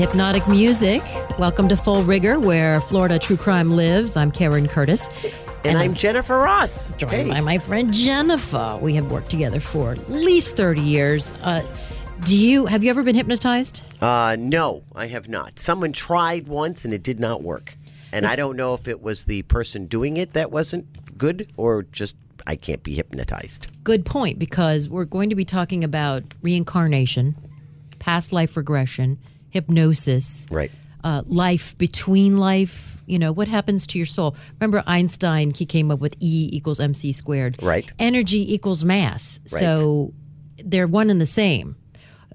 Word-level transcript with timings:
hypnotic 0.00 0.48
music. 0.48 1.02
Welcome 1.38 1.68
to 1.68 1.76
Full 1.76 2.02
Rigor, 2.04 2.40
where 2.40 2.80
Florida 2.80 3.18
true 3.18 3.36
crime 3.36 3.76
lives. 3.76 4.16
I'm 4.16 4.30
Karen 4.30 4.66
Curtis. 4.66 5.10
And, 5.62 5.76
I'm 5.76 5.92
Jennifer 5.92 6.38
Ross. 6.38 6.90
joined 6.92 7.12
Hey. 7.12 7.28
by 7.28 7.42
my 7.42 7.58
friend 7.58 7.92
Jennifer. 7.92 8.78
We 8.80 8.94
have 8.94 9.10
worked 9.10 9.28
together 9.28 9.60
for 9.60 9.90
at 9.92 10.08
least 10.08 10.56
30 10.56 10.80
years. 10.80 11.34
Uh, 11.42 11.62
do 12.24 12.34
you 12.34 12.64
have 12.64 12.82
you 12.82 12.88
ever 12.88 13.02
been 13.02 13.14
hypnotized? 13.14 13.82
Uh, 14.00 14.36
no, 14.38 14.84
I 14.96 15.06
have 15.08 15.28
not. 15.28 15.58
Someone 15.58 15.92
tried 15.92 16.48
once 16.48 16.86
and 16.86 16.94
it 16.94 17.02
did 17.02 17.20
not 17.20 17.42
work. 17.42 17.76
And 18.10 18.24
I 18.24 18.36
don't 18.36 18.56
know 18.56 18.72
if 18.72 18.88
it 18.88 19.02
was 19.02 19.24
the 19.24 19.42
person 19.42 19.84
doing 19.84 20.16
it 20.16 20.32
that 20.32 20.50
wasn't 20.50 21.18
good 21.18 21.52
or 21.58 21.82
just 21.82 22.16
I 22.46 22.56
can't 22.56 22.82
be 22.82 22.94
hypnotized. 22.94 23.68
Good 23.84 24.06
point, 24.06 24.38
because 24.38 24.88
we're 24.88 25.04
going 25.04 25.28
to 25.28 25.36
be 25.36 25.44
talking 25.44 25.84
about 25.84 26.22
reincarnation, 26.40 27.36
past 27.98 28.32
life 28.32 28.56
regression, 28.56 29.18
hypnosis, 29.50 30.46
Right. 30.50 30.70
uh, 31.04 31.22
life 31.26 31.76
between 31.78 32.38
life. 32.38 33.02
You 33.06 33.18
know, 33.18 33.32
what 33.32 33.48
happens 33.48 33.86
to 33.88 33.98
your 33.98 34.06
soul? 34.06 34.36
Remember 34.60 34.82
Einstein, 34.86 35.52
he 35.52 35.66
came 35.66 35.90
up 35.90 35.98
with 36.00 36.14
E 36.20 36.48
equals 36.52 36.78
MC 36.80 37.12
squared. 37.12 37.60
Right. 37.62 37.90
Energy 37.98 38.54
equals 38.54 38.84
mass. 38.84 39.40
So 39.46 40.12
they're 40.64 40.86
one 40.86 41.10
and 41.10 41.20
the 41.20 41.26
same. 41.26 41.76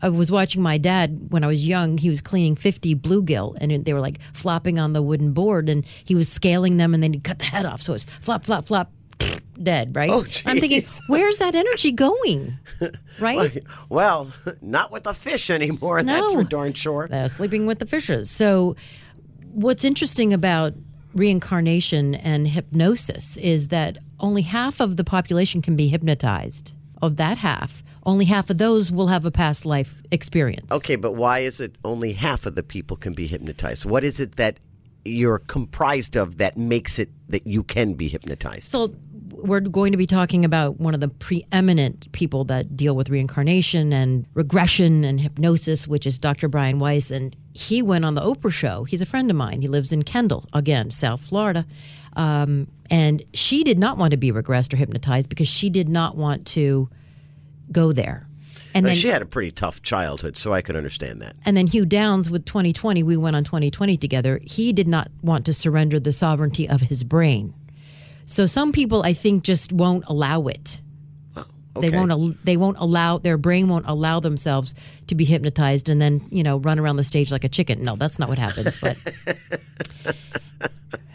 I 0.01 0.09
was 0.09 0.29
watching 0.31 0.61
my 0.61 0.77
dad 0.77 1.27
when 1.29 1.43
I 1.45 1.47
was 1.47 1.65
young. 1.65 1.97
He 1.97 2.09
was 2.09 2.19
cleaning 2.19 2.55
50 2.57 2.95
bluegill 2.95 3.55
and 3.61 3.85
they 3.85 3.93
were 3.93 4.01
like 4.01 4.19
flopping 4.33 4.77
on 4.77 4.91
the 4.91 5.01
wooden 5.01 5.31
board 5.31 5.69
and 5.69 5.85
he 6.03 6.13
was 6.13 6.27
scaling 6.27 6.75
them 6.75 6.93
and 6.93 7.01
then 7.01 7.13
he'd 7.13 7.23
cut 7.23 7.39
the 7.39 7.45
head 7.45 7.65
off. 7.65 7.81
So 7.81 7.93
it's 7.93 8.03
flop, 8.03 8.43
flop, 8.43 8.65
flop, 8.65 8.91
dead, 9.61 9.95
right? 9.95 10.09
Oh, 10.11 10.25
I'm 10.45 10.59
thinking, 10.59 10.81
where's 11.07 11.37
that 11.39 11.55
energy 11.55 11.91
going? 11.91 12.53
Right? 13.19 13.63
Well, 13.89 14.31
not 14.61 14.91
with 14.91 15.03
the 15.03 15.13
fish 15.13 15.49
anymore, 15.49 16.03
that's 16.03 16.19
No. 16.21 16.33
for 16.33 16.43
darn 16.43 16.73
sure. 16.73 17.07
uh, 17.11 17.27
sleeping 17.27 17.65
with 17.65 17.79
the 17.79 17.85
fishes. 17.85 18.29
So, 18.29 18.75
what's 19.53 19.83
interesting 19.85 20.33
about 20.33 20.73
reincarnation 21.13 22.15
and 22.15 22.47
hypnosis 22.47 23.37
is 23.37 23.69
that 23.69 23.97
only 24.19 24.41
half 24.41 24.79
of 24.79 24.97
the 24.97 25.03
population 25.03 25.61
can 25.61 25.75
be 25.75 25.87
hypnotized. 25.87 26.73
Of 27.01 27.17
that 27.17 27.37
half, 27.37 27.83
only 28.05 28.25
half 28.25 28.49
of 28.49 28.57
those 28.57 28.91
will 28.91 29.07
have 29.07 29.25
a 29.25 29.31
past 29.31 29.65
life 29.65 30.01
experience. 30.11 30.71
Okay, 30.71 30.95
but 30.95 31.11
why 31.11 31.39
is 31.39 31.59
it 31.59 31.75
only 31.83 32.13
half 32.13 32.45
of 32.45 32.55
the 32.55 32.63
people 32.63 32.95
can 32.97 33.13
be 33.13 33.27
hypnotized? 33.27 33.85
What 33.85 34.03
is 34.03 34.19
it 34.19 34.37
that 34.37 34.59
you're 35.03 35.39
comprised 35.39 36.15
of 36.15 36.37
that 36.37 36.57
makes 36.57 36.97
it 36.97 37.09
that 37.29 37.45
you 37.45 37.63
can 37.63 37.93
be 37.93 38.07
hypnotized? 38.07 38.63
So, 38.63 38.95
we're 39.37 39.59
going 39.59 39.91
to 39.91 39.97
be 39.97 40.05
talking 40.05 40.45
about 40.45 40.79
one 40.79 40.93
of 40.93 40.99
the 40.99 41.07
preeminent 41.07 42.11
people 42.11 42.43
that 42.45 42.75
deal 42.75 42.95
with 42.95 43.09
reincarnation 43.09 43.93
and 43.93 44.25
regression 44.33 45.03
and 45.03 45.19
hypnosis, 45.19 45.87
which 45.87 46.07
is 46.07 46.17
Dr. 46.17 46.47
Brian 46.47 46.79
Weiss. 46.79 47.11
And 47.11 47.35
he 47.53 47.81
went 47.81 48.05
on 48.05 48.15
the 48.15 48.21
Oprah 48.21 48.51
show. 48.51 48.83
He's 48.83 49.01
a 49.01 49.05
friend 49.05 49.29
of 49.29 49.37
mine. 49.37 49.61
He 49.61 49.67
lives 49.67 49.91
in 49.91 50.03
Kendall, 50.03 50.45
again, 50.53 50.89
South 50.89 51.23
Florida. 51.23 51.65
Um, 52.15 52.67
and 52.89 53.23
she 53.33 53.63
did 53.63 53.77
not 53.77 53.97
want 53.97 54.11
to 54.11 54.17
be 54.17 54.31
regressed 54.31 54.73
or 54.73 54.77
hypnotized 54.77 55.29
because 55.29 55.47
she 55.47 55.69
did 55.69 55.89
not 55.89 56.15
want 56.15 56.47
to 56.47 56.89
go 57.71 57.91
there. 57.91 58.27
And 58.73 58.85
then 58.85 58.95
she 58.95 59.07
had 59.07 59.21
a 59.21 59.25
pretty 59.25 59.51
tough 59.51 59.81
childhood, 59.81 60.35
so 60.35 60.51
I 60.51 60.61
could 60.61 60.75
understand 60.75 61.21
that. 61.21 61.37
and 61.45 61.55
then 61.55 61.65
Hugh 61.65 61.85
Downs 61.85 62.29
with 62.29 62.43
2020, 62.43 63.03
we 63.03 63.15
went 63.15 63.35
on 63.37 63.45
2020 63.45 63.95
together. 63.95 64.41
He 64.43 64.73
did 64.73 64.87
not 64.87 65.09
want 65.21 65.45
to 65.45 65.53
surrender 65.53 65.97
the 65.97 66.11
sovereignty 66.11 66.67
of 66.67 66.81
his 66.81 67.05
brain. 67.05 67.53
So 68.25 68.45
some 68.47 68.71
people, 68.71 69.03
I 69.03 69.13
think, 69.13 69.43
just 69.43 69.71
won't 69.71 70.03
allow 70.07 70.47
it. 70.47 70.81
Oh, 71.37 71.81
they 71.81 71.89
won't. 71.89 72.09
al- 72.11 72.33
They 72.43 72.57
won't 72.57 72.77
allow 72.79 73.17
their 73.17 73.37
brain 73.37 73.67
won't 73.69 73.85
allow 73.87 74.19
themselves 74.19 74.73
to 75.07 75.15
be 75.15 75.25
hypnotized 75.25 75.89
and 75.89 75.99
then 76.01 76.25
you 76.31 76.41
know 76.41 76.57
run 76.59 76.79
around 76.79 76.95
the 76.95 77.03
stage 77.03 77.31
like 77.31 77.43
a 77.43 77.49
chicken. 77.49 77.83
No, 77.83 77.95
that's 77.97 78.17
not 78.17 78.29
what 78.29 78.37
happens. 78.37 78.77
But 78.77 78.97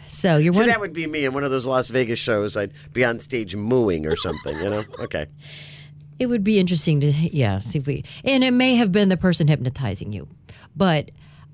so 0.07 0.37
you're 0.37 0.53
So 0.53 0.59
one. 0.59 0.67
that 0.67 0.79
would 0.79 0.93
be 0.93 1.07
me 1.07 1.25
in 1.25 1.33
one 1.33 1.43
of 1.43 1.51
those 1.51 1.65
Las 1.65 1.89
Vegas 1.89 2.19
shows. 2.19 2.55
I'd 2.57 2.71
be 2.93 3.03
on 3.05 3.19
stage 3.19 3.55
mooing 3.55 4.05
or 4.05 4.15
something, 4.15 4.55
you 4.57 4.69
know? 4.69 4.83
Okay. 4.99 5.25
It 6.19 6.27
would 6.27 6.43
be 6.43 6.59
interesting 6.59 6.99
to 7.01 7.07
yeah 7.11 7.59
see 7.59 7.79
if 7.79 7.87
we 7.87 8.03
and 8.23 8.43
it 8.43 8.51
may 8.51 8.75
have 8.75 8.91
been 8.91 9.09
the 9.09 9.17
person 9.17 9.47
hypnotizing 9.47 10.13
you, 10.13 10.27
but 10.75 11.09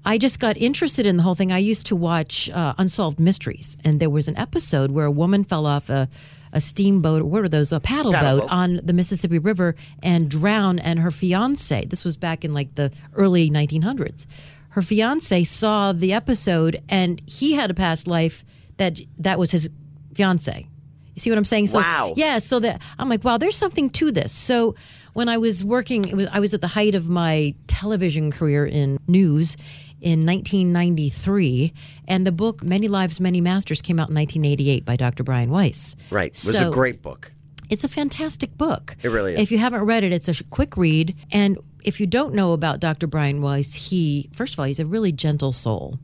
I 0.07 0.17
just 0.17 0.39
got 0.39 0.55
interested 0.55 1.05
in 1.05 1.17
the 1.17 1.23
whole 1.23 1.35
thing. 1.35 1.51
I 1.51 1.57
used 1.57 1.87
to 1.87 1.95
watch 1.95 2.49
uh, 2.51 2.73
Unsolved 2.77 3.19
Mysteries, 3.19 3.75
and 3.83 3.99
there 3.99 4.09
was 4.09 4.29
an 4.29 4.37
episode 4.37 4.91
where 4.91 5.05
a 5.05 5.11
woman 5.11 5.43
fell 5.43 5.65
off 5.65 5.89
a 5.89 6.07
a 6.53 6.61
steamboat 6.61 7.23
or 7.23 7.25
what 7.25 7.43
are 7.43 7.49
those 7.49 7.73
a 7.73 7.79
paddle, 7.81 8.13
Paddle 8.13 8.39
boat 8.39 8.47
boat. 8.47 8.51
on 8.55 8.79
the 8.81 8.93
Mississippi 8.93 9.37
River 9.37 9.75
and 10.01 10.29
drowned, 10.29 10.79
and 10.79 10.99
her 10.99 11.11
fiance. 11.11 11.83
This 11.85 12.05
was 12.05 12.15
back 12.15 12.45
in 12.45 12.53
like 12.53 12.73
the 12.75 12.89
early 13.15 13.49
1900s. 13.49 14.25
Her 14.69 14.81
fiance 14.81 15.43
saw 15.43 15.91
the 15.91 16.13
episode, 16.13 16.81
and 16.87 17.21
he 17.25 17.53
had 17.53 17.69
a 17.69 17.73
past 17.73 18.07
life 18.07 18.45
that 18.77 19.01
that 19.19 19.37
was 19.37 19.51
his 19.51 19.69
fiance. 20.13 20.67
You 21.15 21.19
see 21.19 21.31
what 21.31 21.37
I'm 21.37 21.45
saying? 21.45 21.67
So, 21.67 21.79
Wow. 21.79 22.13
Yeah. 22.15 22.37
So 22.37 22.59
that 22.61 22.81
I'm 22.97 23.09
like, 23.09 23.25
wow, 23.25 23.37
there's 23.37 23.57
something 23.57 23.89
to 23.89 24.11
this. 24.11 24.31
So 24.31 24.75
when 25.17 25.29
I 25.29 25.39
was 25.39 25.63
working, 25.65 26.07
it 26.07 26.13
was 26.15 26.27
I 26.31 26.39
was 26.39 26.53
at 26.53 26.61
the 26.61 26.67
height 26.67 26.93
of 26.93 27.09
my 27.09 27.55
television 27.65 28.29
career 28.31 28.67
in 28.67 28.99
news 29.07 29.57
in 29.99 30.27
1993, 30.27 31.73
and 32.07 32.27
the 32.27 32.31
book 32.31 32.63
Many 32.63 32.87
Lives, 32.87 33.19
Many 33.19 33.41
Masters 33.41 33.81
came 33.81 33.99
out 33.99 34.09
in 34.09 34.15
1988 34.15 34.85
by 34.85 34.95
Dr. 34.95 35.23
Brian 35.23 35.49
Weiss. 35.49 35.95
Right. 36.11 36.27
It 36.27 36.45
was 36.45 36.55
So- 36.55 36.69
a 36.69 36.71
great 36.71 37.01
book. 37.01 37.33
It's 37.71 37.83
a 37.83 37.87
fantastic 37.87 38.55
book. 38.59 38.95
It 39.01 39.09
really 39.09 39.33
is. 39.33 39.39
If 39.41 39.51
you 39.51 39.57
haven't 39.57 39.81
read 39.85 40.03
it, 40.03 40.13
it's 40.13 40.29
a 40.29 40.43
quick 40.43 40.77
read. 40.77 41.15
And 41.31 41.57
if 41.83 41.99
you 41.99 42.05
don't 42.05 42.35
know 42.35 42.53
about 42.53 42.79
Dr. 42.79 43.07
Brian 43.07 43.41
Weiss, 43.41 43.73
he, 43.73 44.29
first 44.33 44.53
of 44.53 44.59
all, 44.59 44.65
he's 44.67 44.79
a 44.79 44.85
really 44.85 45.11
gentle 45.11 45.51
soul. 45.51 45.97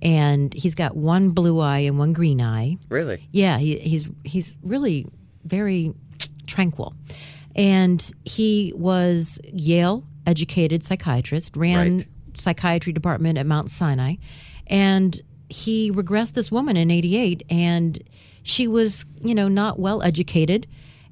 And 0.00 0.54
he's 0.54 0.74
got 0.74 0.96
one 0.96 1.30
blue 1.30 1.60
eye 1.60 1.80
and 1.80 1.98
one 1.98 2.14
green 2.14 2.40
eye. 2.40 2.78
Really? 2.88 3.28
Yeah, 3.30 3.58
he, 3.58 3.76
he's 3.78 4.08
he's 4.24 4.56
really 4.62 5.06
very 5.44 5.92
tranquil, 6.46 6.94
and 7.54 8.10
he 8.24 8.72
was 8.76 9.38
Yale 9.52 10.04
educated 10.26 10.82
psychiatrist, 10.84 11.56
ran 11.56 11.98
Right. 11.98 12.06
psychiatry 12.34 12.92
department 12.92 13.38
at 13.38 13.46
Mount 13.46 13.70
Sinai, 13.70 14.16
and 14.66 15.20
he 15.48 15.90
regressed 15.92 16.32
this 16.32 16.50
woman 16.50 16.76
in 16.76 16.90
'88, 16.90 17.42
and 17.50 18.02
she 18.42 18.66
was 18.66 19.04
you 19.22 19.34
know 19.34 19.48
not 19.48 19.78
well 19.78 20.02
educated. 20.02 20.66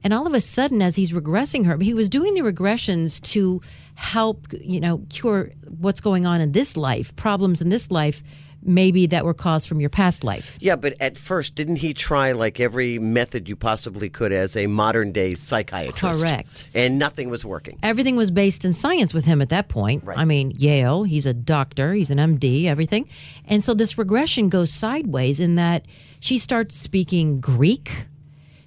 And 0.04 0.12
all 0.12 0.26
of 0.26 0.34
a 0.34 0.40
sudden, 0.40 0.82
as 0.82 0.96
he's 0.96 1.12
regressing 1.12 1.64
her, 1.66 1.78
he 1.78 1.94
was 1.94 2.08
doing 2.08 2.34
the 2.34 2.40
regressions 2.40 3.20
to 3.30 3.60
help, 3.94 4.48
you 4.60 4.80
know, 4.80 5.02
cure 5.10 5.52
what's 5.78 6.00
going 6.00 6.26
on 6.26 6.40
in 6.40 6.50
this 6.50 6.76
life, 6.76 7.14
problems 7.14 7.60
in 7.62 7.68
this 7.68 7.88
life, 7.88 8.20
maybe 8.64 9.06
that 9.06 9.24
were 9.24 9.34
caused 9.34 9.68
from 9.68 9.80
your 9.80 9.90
past 9.90 10.24
life. 10.24 10.56
Yeah, 10.60 10.76
but 10.76 10.94
at 11.00 11.16
first, 11.16 11.54
didn't 11.54 11.76
he 11.76 11.94
try 11.94 12.32
like 12.32 12.60
every 12.60 12.98
method 12.98 13.48
you 13.48 13.56
possibly 13.56 14.08
could 14.08 14.32
as 14.32 14.56
a 14.56 14.66
modern 14.66 15.12
day 15.12 15.34
psychiatrist? 15.34 16.20
Correct. 16.22 16.68
And 16.74 16.98
nothing 16.98 17.30
was 17.30 17.44
working. 17.44 17.78
everything 17.82 18.16
was 18.16 18.30
based 18.30 18.64
in 18.64 18.72
science 18.72 19.12
with 19.14 19.24
him 19.24 19.42
at 19.42 19.48
that 19.50 19.68
point. 19.68 20.04
Right. 20.04 20.18
I 20.18 20.24
mean, 20.24 20.52
Yale, 20.52 21.04
he's 21.04 21.26
a 21.26 21.34
doctor, 21.34 21.92
he's 21.92 22.10
an 22.10 22.18
MD, 22.18 22.66
everything. 22.66 23.08
And 23.46 23.62
so 23.62 23.74
this 23.74 23.98
regression 23.98 24.48
goes 24.48 24.72
sideways 24.72 25.40
in 25.40 25.56
that 25.56 25.84
she 26.20 26.38
starts 26.38 26.76
speaking 26.76 27.40
Greek. 27.40 28.06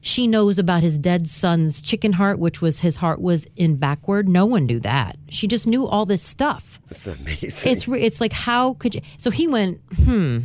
She 0.07 0.27
knows 0.27 0.59
about 0.59 0.83
his 0.83 0.99
dead 0.99 1.27
son's 1.27 1.81
chicken 1.81 2.13
heart, 2.13 2.37
which 2.37 2.61
was 2.61 2.79
his 2.81 2.95
heart 2.97 3.19
was 3.19 3.47
in 3.55 3.77
backward. 3.77 4.29
No 4.29 4.45
one 4.45 4.67
knew 4.67 4.79
that. 4.81 5.17
She 5.29 5.47
just 5.47 5.65
knew 5.65 5.87
all 5.87 6.05
this 6.05 6.21
stuff. 6.21 6.79
It's 6.91 7.07
amazing. 7.07 7.71
It's 7.71 7.87
it's 7.87 8.21
like 8.21 8.31
how 8.31 8.75
could 8.75 8.93
you? 8.93 9.01
So 9.17 9.31
he 9.31 9.47
went, 9.47 9.81
hmm, 10.03 10.41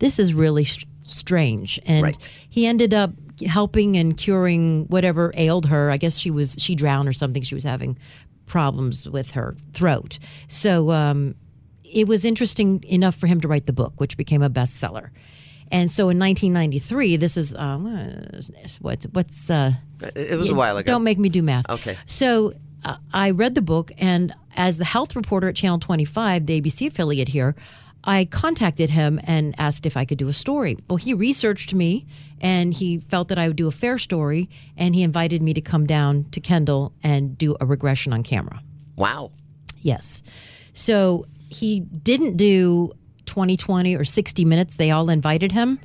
this 0.00 0.18
is 0.18 0.34
really 0.34 0.64
sh- 0.64 0.84
strange, 1.00 1.80
and 1.86 2.02
Right. 2.02 2.30
he 2.50 2.66
ended 2.66 2.92
up 2.92 3.12
helping 3.46 3.96
and 3.96 4.18
curing 4.18 4.84
whatever 4.88 5.32
ailed 5.34 5.64
her. 5.66 5.90
I 5.90 5.96
guess 5.96 6.18
she 6.18 6.30
was 6.30 6.56
she 6.58 6.74
drowned 6.74 7.08
or 7.08 7.14
something. 7.14 7.42
She 7.42 7.54
was 7.54 7.64
having 7.64 7.96
problems 8.44 9.08
with 9.08 9.30
her 9.30 9.56
throat. 9.72 10.18
So 10.48 10.90
um, 10.90 11.34
it 11.84 12.06
was 12.06 12.26
interesting 12.26 12.84
enough 12.86 13.14
for 13.14 13.28
him 13.28 13.40
to 13.40 13.48
write 13.48 13.64
the 13.64 13.72
book, 13.72 13.94
which 13.98 14.18
became 14.18 14.42
a 14.42 14.50
bestseller. 14.50 15.08
And 15.70 15.90
so 15.90 16.04
in 16.04 16.18
1993, 16.18 17.16
this 17.16 17.36
is 17.36 17.54
um, 17.54 17.86
uh, 17.86 18.40
what's 18.80 19.04
what's 19.12 19.50
uh, 19.50 19.72
it 20.14 20.36
was 20.36 20.50
a 20.50 20.54
while 20.54 20.76
ago. 20.76 20.92
don't 20.92 21.04
make 21.04 21.18
me 21.18 21.28
do 21.28 21.42
math. 21.42 21.68
Okay. 21.70 21.96
So 22.06 22.54
uh, 22.84 22.96
I 23.12 23.30
read 23.30 23.54
the 23.54 23.62
book, 23.62 23.92
and 23.98 24.34
as 24.56 24.78
the 24.78 24.84
health 24.84 25.14
reporter 25.14 25.48
at 25.48 25.56
Channel 25.56 25.78
25, 25.78 26.46
the 26.46 26.60
ABC 26.60 26.88
affiliate 26.88 27.28
here, 27.28 27.54
I 28.02 28.24
contacted 28.24 28.90
him 28.90 29.20
and 29.24 29.54
asked 29.58 29.84
if 29.86 29.96
I 29.96 30.04
could 30.04 30.18
do 30.18 30.28
a 30.28 30.32
story. 30.32 30.78
Well, 30.88 30.96
he 30.96 31.14
researched 31.14 31.74
me, 31.74 32.06
and 32.40 32.72
he 32.72 32.98
felt 33.00 33.28
that 33.28 33.38
I 33.38 33.46
would 33.48 33.56
do 33.56 33.68
a 33.68 33.72
fair 33.72 33.98
story, 33.98 34.48
and 34.76 34.94
he 34.94 35.02
invited 35.02 35.42
me 35.42 35.52
to 35.54 35.60
come 35.60 35.86
down 35.86 36.24
to 36.32 36.40
Kendall 36.40 36.92
and 37.02 37.36
do 37.36 37.56
a 37.60 37.66
regression 37.66 38.12
on 38.12 38.22
camera. 38.22 38.62
wow. 38.96 39.30
Yes. 39.82 40.22
So 40.74 41.24
he 41.48 41.80
didn't 41.80 42.36
do 42.36 42.92
2020 43.30 43.94
or 43.96 44.04
60 44.04 44.44
minutes. 44.44 44.76
They 44.76 44.90
all 44.90 45.08
invited 45.08 45.52
him, 45.52 45.78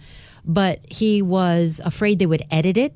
but 0.43 0.79
he 0.91 1.21
was 1.21 1.79
afraid 1.85 2.19
they 2.19 2.25
would 2.25 2.43
edit 2.51 2.75
it 2.77 2.93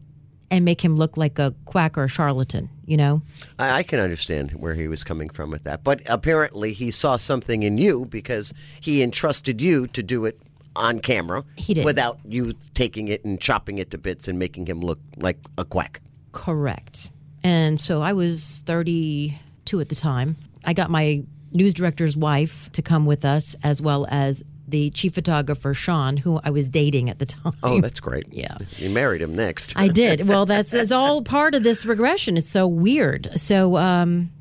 and 0.51 0.66
make 0.66 0.84
him 0.84 0.96
look 0.96 1.16
like 1.16 1.38
a 1.38 1.54
quack 1.66 1.96
or 1.98 2.06
a 2.06 2.07
charlatan. 2.07 2.69
you 2.86 2.98
know? 2.98 3.22
I, 3.60 3.69
I 3.80 3.84
can 3.84 4.00
understand 4.00 4.51
where 4.54 4.74
he 4.74 4.88
was 4.88 5.04
coming 5.04 5.30
from 5.30 5.51
with 5.51 5.63
that. 5.66 5.84
But 5.84 6.01
apparently, 6.10 6.74
he 6.74 6.90
saw 6.92 7.18
something 7.18 7.62
in 7.63 7.78
you 7.78 8.06
because 8.06 8.51
he 8.81 9.04
entrusted 9.04 9.62
you 9.62 9.86
to 9.88 10.01
do 10.01 10.25
it 10.25 10.40
on 10.75 11.00
camera 11.00 11.44
He 11.56 11.74
did. 11.75 11.86
without 11.86 12.19
you 12.28 12.54
taking 12.74 13.10
it 13.10 13.24
and 13.25 13.40
chopping 13.40 13.78
it 13.78 13.92
to 13.92 13.98
bits 13.98 14.28
and 14.28 14.40
making 14.40 14.66
him 14.66 14.81
look 14.81 15.00
like 15.18 15.38
a 15.57 15.66
quack. 15.66 16.02
Correct. 16.31 17.12
And 17.44 17.80
so 17.80 18.02
I 18.02 18.13
was 18.13 18.63
32 18.66 19.80
at 19.80 19.90
the 19.90 19.95
time. 19.95 20.36
I 20.66 20.74
got 20.74 20.90
my 20.90 21.24
news 21.51 21.74
director's 21.74 22.16
wife 22.18 22.72
to 22.74 22.81
come 22.81 23.06
with 23.06 23.25
us, 23.25 23.56
as 23.63 23.81
well 23.81 24.07
as 24.10 24.44
the 24.68 24.90
chief 24.92 25.16
photographer, 25.16 25.74
Sean, 25.74 26.16
who 26.18 26.40
I 26.44 26.51
was 26.51 26.68
dating 26.68 27.10
at 27.10 27.18
the 27.19 27.25
time. 27.25 27.54
Oh, 27.63 27.81
that's 27.81 28.00
great. 28.00 28.25
Yeah. 28.31 28.57
You 28.78 28.90
married 28.90 29.22
him 29.22 29.34
next. 29.36 29.74
I 29.75 29.88
did. 29.88 30.28
Well, 30.28 30.46
that's, 30.46 30.72
that's 30.72 30.92
all 30.92 31.24
part 31.24 31.56
of 31.56 31.63
this 31.63 31.86
regression. 31.86 32.38
It's 32.38 32.50
so 32.50 32.68
weird. 32.68 33.30
So, 33.40 33.75
um, 33.75 34.31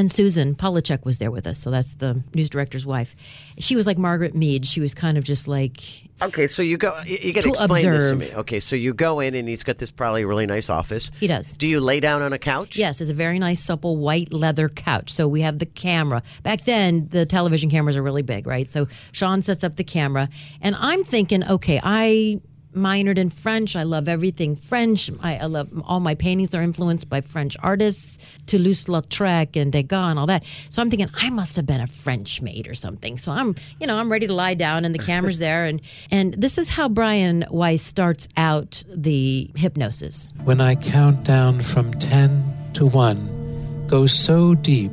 and 0.00 0.10
Susan 0.10 0.54
Polachek 0.54 1.04
was 1.04 1.18
there 1.18 1.30
with 1.30 1.46
us. 1.46 1.58
So 1.58 1.70
that's 1.70 1.94
the 1.94 2.22
news 2.34 2.48
director's 2.50 2.86
wife. 2.86 3.14
She 3.58 3.76
was 3.76 3.86
like 3.86 3.98
Margaret 3.98 4.34
Mead. 4.34 4.64
She 4.66 4.80
was 4.80 4.94
kind 4.94 5.18
of 5.18 5.24
just 5.24 5.46
like, 5.46 6.08
Okay, 6.22 6.46
so 6.48 6.62
you 6.62 6.76
go. 6.76 7.00
You, 7.06 7.18
you 7.22 7.32
got 7.32 7.42
to 7.44 7.48
To 7.48 7.54
explain 7.54 7.86
observe. 7.88 8.18
this 8.18 8.28
to 8.28 8.34
me. 8.34 8.40
Okay, 8.40 8.60
so 8.60 8.76
you 8.76 8.92
go 8.92 9.20
in 9.20 9.34
and 9.34 9.48
he's 9.48 9.62
got 9.62 9.78
this 9.78 9.90
probably 9.90 10.24
really 10.24 10.44
nice 10.46 10.68
office. 10.68 11.10
He 11.20 11.26
does. 11.26 11.56
Do 11.56 11.66
you 11.66 11.80
lay 11.80 11.98
down 12.00 12.20
on 12.20 12.32
a 12.34 12.38
couch? 12.38 12.76
Yes, 12.76 13.00
it's 13.00 13.10
a 13.10 13.14
very 13.14 13.38
nice, 13.38 13.60
supple 13.60 13.96
white 13.96 14.30
leather 14.32 14.68
couch. 14.68 15.10
So 15.10 15.28
we 15.28 15.40
have 15.42 15.58
the 15.60 15.66
camera. 15.66 16.22
Back 16.42 16.64
then, 16.64 17.08
the 17.08 17.24
television 17.24 17.70
cameras 17.70 17.96
are 17.96 18.02
really 18.02 18.20
big, 18.22 18.46
right? 18.46 18.68
So 18.70 18.86
Sean 19.12 19.42
sets 19.42 19.64
up 19.64 19.76
the 19.76 19.84
camera, 19.84 20.28
and 20.60 20.74
I'm 20.78 21.04
thinking, 21.04 21.42
okay, 21.44 21.80
I 21.82 22.40
minored 22.74 23.18
in 23.18 23.30
French. 23.30 23.76
I 23.76 23.82
love 23.82 24.08
everything 24.08 24.56
French. 24.56 25.10
I, 25.20 25.36
I 25.36 25.46
love 25.46 25.68
all 25.84 26.00
my 26.00 26.14
paintings 26.14 26.54
are 26.54 26.62
influenced 26.62 27.08
by 27.08 27.20
French 27.20 27.56
artists, 27.62 28.18
Toulouse-Lautrec 28.46 29.60
and 29.60 29.72
Degas 29.72 30.10
and 30.10 30.18
all 30.18 30.26
that. 30.26 30.44
So 30.70 30.80
I'm 30.80 30.90
thinking 30.90 31.08
I 31.14 31.30
must 31.30 31.56
have 31.56 31.66
been 31.66 31.80
a 31.80 31.86
French 31.86 32.40
maid 32.40 32.68
or 32.68 32.74
something. 32.74 33.18
So 33.18 33.32
I'm, 33.32 33.54
you 33.80 33.86
know, 33.86 33.96
I'm 33.96 34.10
ready 34.10 34.26
to 34.26 34.34
lie 34.34 34.54
down, 34.54 34.84
and 34.84 34.94
the 34.94 34.98
camera's 34.98 35.38
there, 35.40 35.64
and 35.64 35.80
and 36.10 36.34
this 36.34 36.58
is 36.58 36.70
how 36.70 36.88
Brian 36.88 37.44
Weiss 37.50 37.82
starts 37.82 38.28
out 38.36 38.82
the 38.88 39.50
hypnosis. 39.56 40.32
when 40.44 40.60
I 40.60 40.74
count 40.74 41.24
down 41.24 41.60
from 41.60 41.92
10 41.94 42.72
to 42.74 42.86
1, 42.86 43.86
go 43.86 44.06
so 44.06 44.54
deep 44.54 44.92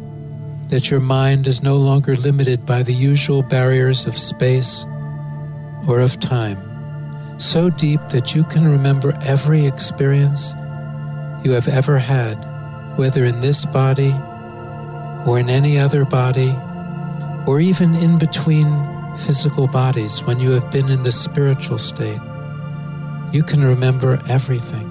that 0.70 0.92
your 0.92 1.00
mind 1.00 1.48
is 1.48 1.64
no 1.64 1.78
longer 1.78 2.16
limited 2.16 2.66
by 2.66 2.84
the 2.84 2.94
usual 2.94 3.42
barriers 3.42 4.06
of 4.06 4.18
space 4.18 4.86
or 5.88 6.00
of 6.00 6.20
time. 6.20 6.77
So 7.38 7.70
deep 7.70 8.02
that 8.10 8.34
you 8.36 8.44
can 8.44 8.68
remember 8.68 9.14
every 9.22 9.66
experience 9.66 10.54
you 11.44 11.52
have 11.52 11.68
ever 11.68 12.00
had, 12.00 12.36
whether 12.98 13.24
in 13.26 13.40
this 13.42 13.66
body 13.66 14.14
or 15.26 15.40
in 15.40 15.50
any 15.50 15.78
other 15.78 16.04
body, 16.04 16.54
or 17.46 17.60
even 17.60 17.94
in 17.96 18.18
between 18.18 18.68
physical 19.18 19.68
bodies 19.68 20.24
when 20.24 20.40
you 20.40 20.52
have 20.52 20.70
been 20.72 20.90
in 20.90 21.02
the 21.04 21.12
spiritual 21.12 21.78
state. 21.78 22.20
You 23.32 23.44
can 23.44 23.64
remember 23.64 24.20
everything. 24.28 24.86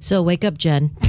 So 0.00 0.22
wake 0.22 0.44
up, 0.44 0.58
Jen. 0.58 0.90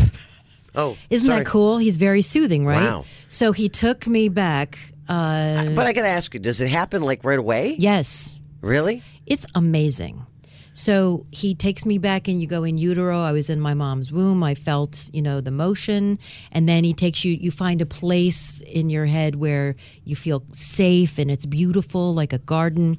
Oh, 0.78 0.98
Isn't 1.10 1.28
sorry. 1.28 1.40
that 1.40 1.46
cool? 1.46 1.78
He's 1.78 1.96
very 1.96 2.22
soothing, 2.22 2.66
right? 2.66 2.84
Wow. 2.84 3.06
So 3.30 3.54
he 3.54 3.70
took 3.70 4.08
me 4.08 4.28
back. 4.28 4.78
Uh, 5.08 5.70
But 5.74 5.88
I 5.88 5.94
got 5.94 6.02
to 6.02 6.10
ask 6.10 6.34
you, 6.34 6.40
does 6.42 6.60
it 6.60 6.68
happen 6.68 7.02
like 7.02 7.24
right 7.24 7.40
away? 7.40 7.76
yes, 7.80 8.38
Really? 8.66 9.02
it's 9.26 9.46
amazing. 9.56 10.26
So 10.74 11.26
he 11.32 11.56
takes 11.56 11.86
me 11.86 11.98
back, 11.98 12.28
and 12.28 12.42
you 12.42 12.48
go 12.48 12.66
in 12.66 12.78
utero. 12.78 13.22
I 13.22 13.32
was 13.32 13.50
in 13.50 13.62
my 13.62 13.74
mom's 13.74 14.12
womb. 14.12 14.44
I 14.44 14.56
felt, 14.56 15.10
you 15.14 15.22
know, 15.22 15.40
the 15.40 15.52
motion, 15.52 16.20
and 16.52 16.68
then 16.68 16.84
he 16.84 16.94
takes 16.94 17.24
you. 17.24 17.34
You 17.34 17.50
find 17.50 17.82
a 17.82 17.86
place 17.86 18.60
in 18.60 18.90
your 18.90 19.06
head 19.06 19.36
where 19.38 19.76
you 20.04 20.18
feel 20.18 20.44
safe, 20.52 21.18
and 21.18 21.32
it's 21.32 21.46
beautiful, 21.46 22.14
like 22.14 22.34
a 22.34 22.40
garden. 22.40 22.98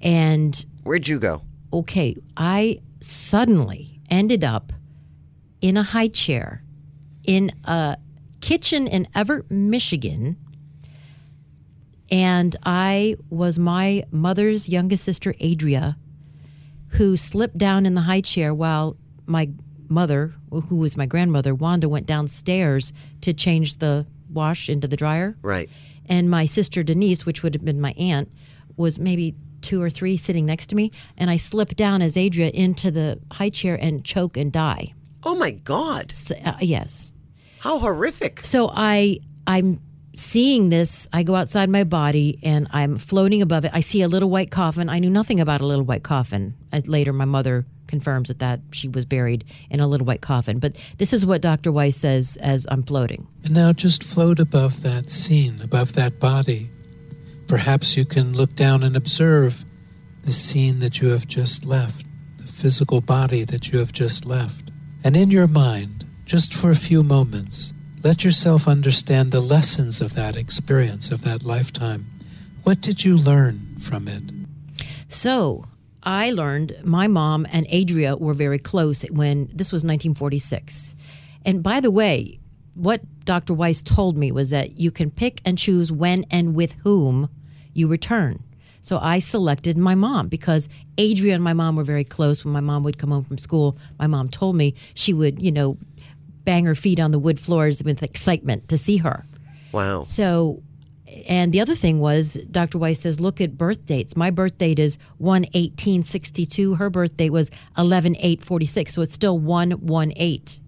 And 0.00 0.66
Where'd 0.82 1.06
you 1.06 1.20
go? 1.20 1.42
okay, 1.72 2.16
I 2.36 2.80
suddenly 3.00 4.00
ended 4.10 4.42
up 4.42 4.72
in 5.60 5.76
a 5.76 5.82
high 5.84 6.08
chair 6.08 6.62
in 7.24 7.52
a 7.64 7.96
kitchen 8.40 8.88
in 8.88 9.06
Everett, 9.14 9.48
Michigan. 9.48 10.36
And 12.12 12.54
I 12.62 13.16
was 13.30 13.58
my 13.58 14.04
mother's 14.10 14.68
youngest 14.68 15.02
sister, 15.02 15.34
Adria, 15.42 15.96
who 16.88 17.16
slipped 17.16 17.56
down 17.56 17.86
in 17.86 17.94
the 17.94 18.02
high 18.02 18.20
chair 18.20 18.52
while 18.52 18.96
my 19.26 19.48
mother, 19.88 20.34
who 20.50 20.76
was 20.76 20.96
my 20.96 21.06
grandmother, 21.06 21.54
Wanda, 21.54 21.88
went 21.88 22.06
downstairs 22.06 22.92
to 23.22 23.32
change 23.32 23.78
the 23.78 24.06
wash 24.30 24.68
into 24.68 24.86
the 24.88 24.96
dryer 24.96 25.36
Right. 25.42 25.68
and 26.06 26.30
my 26.30 26.44
sister 26.46 26.82
Denise, 26.82 27.24
which 27.26 27.42
would 27.42 27.54
have 27.54 27.64
been 27.64 27.80
my 27.80 27.92
aunt, 27.98 28.30
was 28.76 28.98
maybe 28.98 29.34
two 29.62 29.80
or 29.80 29.88
three 29.90 30.16
sitting 30.16 30.44
next 30.44 30.66
to 30.68 30.76
me, 30.76 30.90
and 31.16 31.30
I 31.30 31.36
slipped 31.38 31.76
down 31.76 32.02
as 32.02 32.16
Adria 32.16 32.48
into 32.50 32.90
the 32.90 33.20
high 33.30 33.50
chair 33.50 33.78
and 33.80 34.04
choke 34.04 34.36
and 34.36 34.50
die. 34.52 34.92
Oh 35.22 35.34
my 35.36 35.52
God! 35.52 36.12
So, 36.12 36.34
uh, 36.44 36.56
yes. 36.60 37.12
How 37.60 37.78
horrific! 37.78 38.44
So 38.44 38.70
I 38.74 39.20
I'm 39.46 39.80
seeing 40.14 40.68
this. 40.68 41.08
I 41.12 41.22
go 41.22 41.34
outside 41.34 41.68
my 41.68 41.84
body 41.84 42.38
and 42.42 42.68
I'm 42.70 42.96
floating 42.96 43.42
above 43.42 43.64
it. 43.64 43.70
I 43.74 43.80
see 43.80 44.02
a 44.02 44.08
little 44.08 44.30
white 44.30 44.50
coffin. 44.50 44.88
I 44.88 44.98
knew 44.98 45.10
nothing 45.10 45.40
about 45.40 45.60
a 45.60 45.66
little 45.66 45.84
white 45.84 46.02
coffin. 46.02 46.54
Uh, 46.72 46.80
later, 46.86 47.12
my 47.12 47.24
mother 47.24 47.64
confirms 47.86 48.28
that 48.28 48.38
that 48.38 48.60
she 48.70 48.88
was 48.88 49.04
buried 49.04 49.44
in 49.70 49.80
a 49.80 49.86
little 49.86 50.06
white 50.06 50.22
coffin. 50.22 50.58
But 50.58 50.80
this 50.96 51.12
is 51.12 51.26
what 51.26 51.42
Dr. 51.42 51.70
Weiss 51.70 51.96
says 51.96 52.38
as 52.38 52.66
I'm 52.70 52.82
floating. 52.82 53.26
And 53.44 53.52
now 53.54 53.72
just 53.72 54.02
float 54.02 54.40
above 54.40 54.82
that 54.82 55.10
scene, 55.10 55.60
above 55.62 55.92
that 55.92 56.18
body. 56.18 56.70
Perhaps 57.48 57.96
you 57.96 58.06
can 58.06 58.32
look 58.32 58.56
down 58.56 58.82
and 58.82 58.96
observe 58.96 59.64
the 60.24 60.32
scene 60.32 60.78
that 60.78 61.00
you 61.00 61.08
have 61.08 61.26
just 61.26 61.66
left, 61.66 62.06
the 62.38 62.44
physical 62.44 63.00
body 63.00 63.44
that 63.44 63.70
you 63.70 63.78
have 63.78 63.92
just 63.92 64.24
left. 64.24 64.70
And 65.04 65.16
in 65.16 65.30
your 65.30 65.48
mind, 65.48 66.06
just 66.24 66.54
for 66.54 66.70
a 66.70 66.76
few 66.76 67.02
moments, 67.02 67.74
let 68.02 68.24
yourself 68.24 68.66
understand 68.66 69.30
the 69.30 69.40
lessons 69.40 70.00
of 70.00 70.14
that 70.14 70.36
experience, 70.36 71.10
of 71.10 71.22
that 71.22 71.44
lifetime. 71.44 72.06
What 72.64 72.80
did 72.80 73.04
you 73.04 73.16
learn 73.16 73.76
from 73.80 74.08
it? 74.08 74.22
So 75.08 75.66
I 76.02 76.30
learned 76.30 76.76
my 76.84 77.06
mom 77.06 77.46
and 77.52 77.66
Adria 77.72 78.16
were 78.16 78.34
very 78.34 78.58
close 78.58 79.02
when 79.10 79.48
this 79.52 79.70
was 79.70 79.84
1946. 79.84 80.96
And 81.44 81.62
by 81.62 81.80
the 81.80 81.90
way, 81.90 82.40
what 82.74 83.02
Dr. 83.24 83.54
Weiss 83.54 83.82
told 83.82 84.16
me 84.16 84.32
was 84.32 84.50
that 84.50 84.78
you 84.78 84.90
can 84.90 85.10
pick 85.10 85.40
and 85.44 85.56
choose 85.56 85.92
when 85.92 86.24
and 86.30 86.54
with 86.54 86.72
whom 86.82 87.28
you 87.72 87.86
return. 87.86 88.42
So 88.80 88.98
I 88.98 89.20
selected 89.20 89.78
my 89.78 89.94
mom 89.94 90.26
because 90.26 90.68
Adria 90.98 91.34
and 91.34 91.44
my 91.44 91.52
mom 91.52 91.76
were 91.76 91.84
very 91.84 92.02
close. 92.02 92.44
When 92.44 92.52
my 92.52 92.60
mom 92.60 92.82
would 92.82 92.98
come 92.98 93.12
home 93.12 93.24
from 93.24 93.38
school, 93.38 93.78
my 93.98 94.08
mom 94.08 94.28
told 94.28 94.56
me 94.56 94.74
she 94.94 95.12
would, 95.12 95.40
you 95.40 95.52
know, 95.52 95.78
bang 96.44 96.64
her 96.64 96.74
feet 96.74 97.00
on 97.00 97.10
the 97.10 97.18
wood 97.18 97.38
floors 97.40 97.82
with 97.82 98.02
excitement 98.02 98.68
to 98.68 98.78
see 98.78 98.98
her. 98.98 99.24
Wow. 99.72 100.02
So, 100.02 100.62
and 101.28 101.52
the 101.52 101.60
other 101.60 101.74
thing 101.74 102.00
was, 102.00 102.34
Dr. 102.50 102.78
Weiss 102.78 103.00
says, 103.00 103.20
look 103.20 103.40
at 103.40 103.56
birth 103.56 103.84
dates. 103.84 104.16
My 104.16 104.30
birth 104.30 104.58
date 104.58 104.78
is 104.78 104.98
1 105.18 105.46
62 106.02 106.74
Her 106.74 106.90
birth 106.90 107.16
date 107.16 107.30
was 107.30 107.50
11 107.78 108.16
46. 108.40 108.92
So 108.92 109.02
it's 109.02 109.14
still 109.14 109.38
1 109.38 110.12
8. 110.16 110.60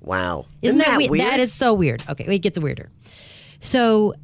Wow. 0.00 0.46
Isn't, 0.62 0.78
that, 0.78 0.96
weird? 0.98 1.10
weird? 1.10 1.30
That 1.30 1.40
is 1.40 1.52
so 1.52 1.74
weird. 1.74 2.02
Okay, 2.08 2.24
it 2.24 2.40
gets 2.40 2.58
weirder. 2.58 2.90
So 3.60 4.14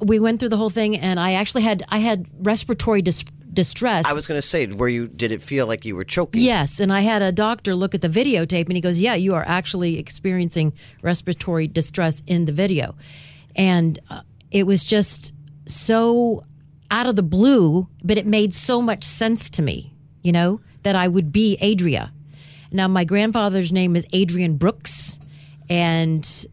we 0.00 0.18
went 0.18 0.40
through 0.40 0.48
the 0.50 0.56
whole 0.56 0.70
thing, 0.70 0.96
and 0.96 1.20
I 1.20 1.34
actually 1.34 1.62
had 1.62 1.82
I 1.88 1.98
had 1.98 2.26
respiratory 2.40 3.02
dis- 3.02 3.24
distress. 3.56 4.06
I 4.06 4.12
was 4.12 4.28
going 4.28 4.40
to 4.40 4.46
say, 4.46 4.66
where 4.66 4.88
you? 4.88 5.08
Did 5.08 5.32
it 5.32 5.42
feel 5.42 5.66
like 5.66 5.84
you 5.84 5.96
were 5.96 6.04
choking? 6.04 6.42
Yes, 6.42 6.78
and 6.78 6.92
I 6.92 7.00
had 7.00 7.22
a 7.22 7.32
doctor 7.32 7.74
look 7.74 7.94
at 7.94 8.02
the 8.02 8.08
videotape 8.08 8.66
and 8.66 8.74
he 8.74 8.80
goes, 8.80 9.00
"Yeah, 9.00 9.14
you 9.14 9.34
are 9.34 9.44
actually 9.44 9.98
experiencing 9.98 10.72
respiratory 11.02 11.66
distress 11.66 12.22
in 12.28 12.44
the 12.44 12.52
video." 12.52 12.94
And 13.56 13.98
uh, 14.10 14.20
it 14.52 14.64
was 14.64 14.84
just 14.84 15.34
so 15.66 16.44
out 16.90 17.06
of 17.06 17.16
the 17.16 17.22
blue, 17.22 17.88
but 18.04 18.16
it 18.16 18.26
made 18.26 18.54
so 18.54 18.80
much 18.80 19.02
sense 19.02 19.50
to 19.50 19.62
me, 19.62 19.92
you 20.22 20.30
know, 20.30 20.60
that 20.84 20.94
I 20.94 21.08
would 21.08 21.32
be 21.32 21.58
Adria. 21.60 22.12
Now, 22.70 22.86
my 22.86 23.04
grandfather's 23.04 23.72
name 23.72 23.96
is 23.96 24.06
Adrian 24.12 24.56
Brooks, 24.56 25.18
and 25.68 26.46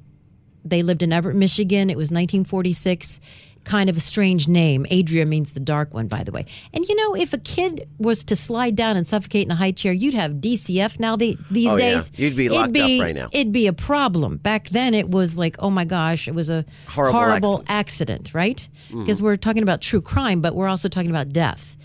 they 0.66 0.82
lived 0.82 1.04
in 1.04 1.12
Everett, 1.12 1.36
Michigan. 1.36 1.90
It 1.90 1.98
was 1.98 2.10
1946. 2.10 3.20
Kind 3.66 3.90
of 3.90 3.96
a 3.96 4.00
strange 4.02 4.48
name. 4.48 4.86
Adria 4.92 5.26
means 5.26 5.54
the 5.54 5.60
dark 5.62 5.94
one, 5.94 6.08
by 6.08 6.24
the 6.24 6.32
way. 6.32 6.46
And 6.74 6.86
you 6.88 6.96
know, 6.96 7.16
if 7.16 7.34
a 7.34 7.38
kid 7.38 7.88
was 7.98 8.24
to 8.26 8.36
slide 8.36 8.76
down 8.76 8.98
and 8.98 9.08
suffocate 9.08 9.46
in 9.46 9.52
a 9.52 9.56
high 9.56 9.72
chair, 9.72 9.94
you'd 9.94 10.14
have 10.14 10.34
DCF 10.34 11.00
now 11.00 11.16
the, 11.16 11.38
these 11.50 11.70
Oh, 11.70 11.78
yeah. 11.78 11.96
days. 11.96 12.12
You'd 12.16 12.36
be 12.36 12.48
It'd 12.48 12.58
locked 12.58 12.76
up 12.78 13.02
right 13.02 13.16
now. 13.16 13.30
It'd 13.32 13.54
be 13.54 13.68
a 13.68 13.74
problem. 13.74 14.38
Back 14.38 14.70
then, 14.70 14.94
it 14.94 15.10
was 15.10 15.38
like, 15.38 15.56
oh 15.60 15.70
my 15.70 15.86
gosh, 15.86 16.28
it 16.28 16.36
was 16.36 16.50
a 16.50 16.66
Horrible 16.88 17.64
accident, 17.68 18.34
right? 18.34 18.68
Mm-hmm. 18.90 19.04
Because 19.04 19.22
we're 19.22 19.38
talking 19.38 19.64
about 19.64 19.80
true 19.82 20.02
crime, 20.02 20.42
but 20.42 20.56
we're 20.56 20.68
also 20.68 20.90
talking 20.90 21.10
about 21.10 21.30
death. 21.32 21.78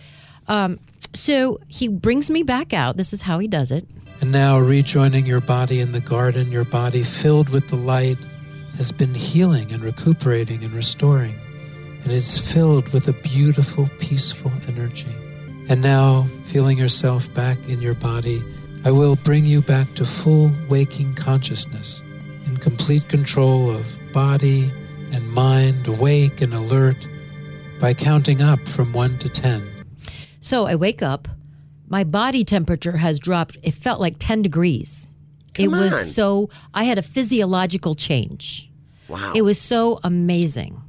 Um, 0.48 0.78
So 1.14 1.58
he 1.68 1.86
brings 1.88 2.28
me 2.28 2.42
back 2.42 2.72
out. 2.72 2.96
This 2.96 3.12
is 3.12 3.22
how 3.22 3.38
he 3.38 3.46
does 3.48 3.70
it. 3.70 3.86
And 4.20 4.32
now, 4.32 4.58
rejoining 4.58 5.26
your 5.26 5.40
body 5.40 5.78
in 5.80 5.92
the 5.92 6.00
garden, 6.00 6.50
your 6.50 6.64
body 6.64 7.04
filled 7.04 7.50
with 7.50 7.68
the 7.68 7.76
light 7.76 8.18
has 8.78 8.90
been 8.90 9.14
healing 9.14 9.70
and 9.72 9.80
recuperating 9.82 10.62
and 10.64 10.72
restoring. 10.72 11.32
And 12.02 12.12
it's 12.12 12.38
filled 12.38 12.88
with 12.92 13.08
a 13.08 13.28
beautiful, 13.28 13.88
peaceful 14.00 14.52
energy. 14.68 15.10
And 15.68 15.82
now, 15.82 16.22
feeling 16.46 16.78
yourself 16.78 17.32
back 17.34 17.58
in 17.68 17.82
your 17.82 17.94
body, 17.94 18.40
I 18.84 18.90
will 18.90 19.16
bring 19.16 19.44
you 19.44 19.60
back 19.60 19.92
to 19.94 20.06
full 20.06 20.50
waking 20.70 21.14
consciousness 21.14 22.00
in 22.46 22.56
complete 22.56 23.06
control 23.08 23.70
of 23.70 23.86
body 24.12 24.70
and 25.12 25.28
mind, 25.32 25.86
awake 25.86 26.40
and 26.40 26.54
alert, 26.54 26.96
by 27.80 27.94
counting 27.94 28.40
up 28.40 28.58
from 28.60 28.92
1 28.92 29.18
to 29.18 29.28
10. 29.28 29.62
So 30.40 30.66
I 30.66 30.74
wake 30.74 31.02
up. 31.02 31.28
My 31.88 32.04
body 32.04 32.44
temperature 32.44 32.96
has 32.96 33.18
dropped. 33.18 33.56
It 33.62 33.72
felt 33.74 34.00
like 34.00 34.16
10 34.18 34.42
degrees. 34.42 35.14
Come 35.54 35.64
it 35.64 35.68
was 35.68 35.92
on. 35.92 36.04
so, 36.04 36.50
I 36.74 36.84
had 36.84 36.98
a 36.98 37.02
physiological 37.02 37.94
change. 37.94 38.70
Wow. 39.08 39.32
It 39.34 39.42
was 39.42 39.60
so 39.60 39.98
amazing. 40.04 40.80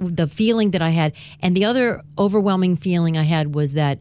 The 0.00 0.26
feeling 0.26 0.70
that 0.72 0.82
I 0.82 0.90
had. 0.90 1.14
And 1.40 1.56
the 1.56 1.64
other 1.64 2.02
overwhelming 2.18 2.76
feeling 2.76 3.16
I 3.16 3.22
had 3.22 3.54
was 3.54 3.74
that 3.74 3.98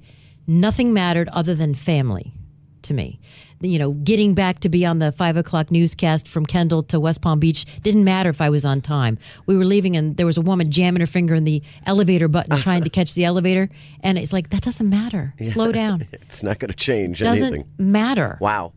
nothing 0.47 0.93
mattered 0.93 1.29
other 1.29 1.55
than 1.55 1.75
family 1.75 2.33
to 2.83 2.93
me. 2.93 3.19
You 3.61 3.79
know, 3.79 3.91
getting 3.91 4.33
back 4.33 4.59
to 4.59 4.69
be 4.69 4.85
on 4.85 4.99
the 4.99 5.13
five 5.13 5.37
o'clock 5.37 5.71
newscast 5.71 6.27
from 6.27 6.45
Kendall 6.45 6.83
to 6.83 6.99
West 6.99 7.21
Palm 7.21 7.39
Beach 7.39 7.65
didn't 7.81 8.03
matter 8.03 8.29
if 8.29 8.41
I 8.41 8.49
was 8.49 8.65
on 8.65 8.81
time. 8.81 9.17
We 9.45 9.55
were 9.55 9.63
leaving, 9.63 9.95
and 9.95 10.17
there 10.17 10.25
was 10.25 10.35
a 10.37 10.41
woman 10.41 10.69
jamming 10.69 10.99
her 10.99 11.05
finger 11.07 11.33
in 11.33 11.45
the 11.45 11.63
elevator 11.85 12.27
button 12.27 12.57
trying 12.59 12.83
to 12.83 12.89
catch 12.89 13.13
the 13.13 13.23
elevator. 13.23 13.69
And 14.01 14.17
it's 14.17 14.33
like, 14.33 14.49
that 14.49 14.63
doesn't 14.63 14.89
matter. 14.89 15.33
Slow 15.41 15.71
down. 15.71 16.05
it's 16.11 16.43
not 16.43 16.59
going 16.59 16.71
to 16.71 16.75
change 16.77 17.19
Doesn't 17.19 17.45
anything. 17.53 17.69
matter. 17.77 18.37
Wow. 18.41 18.73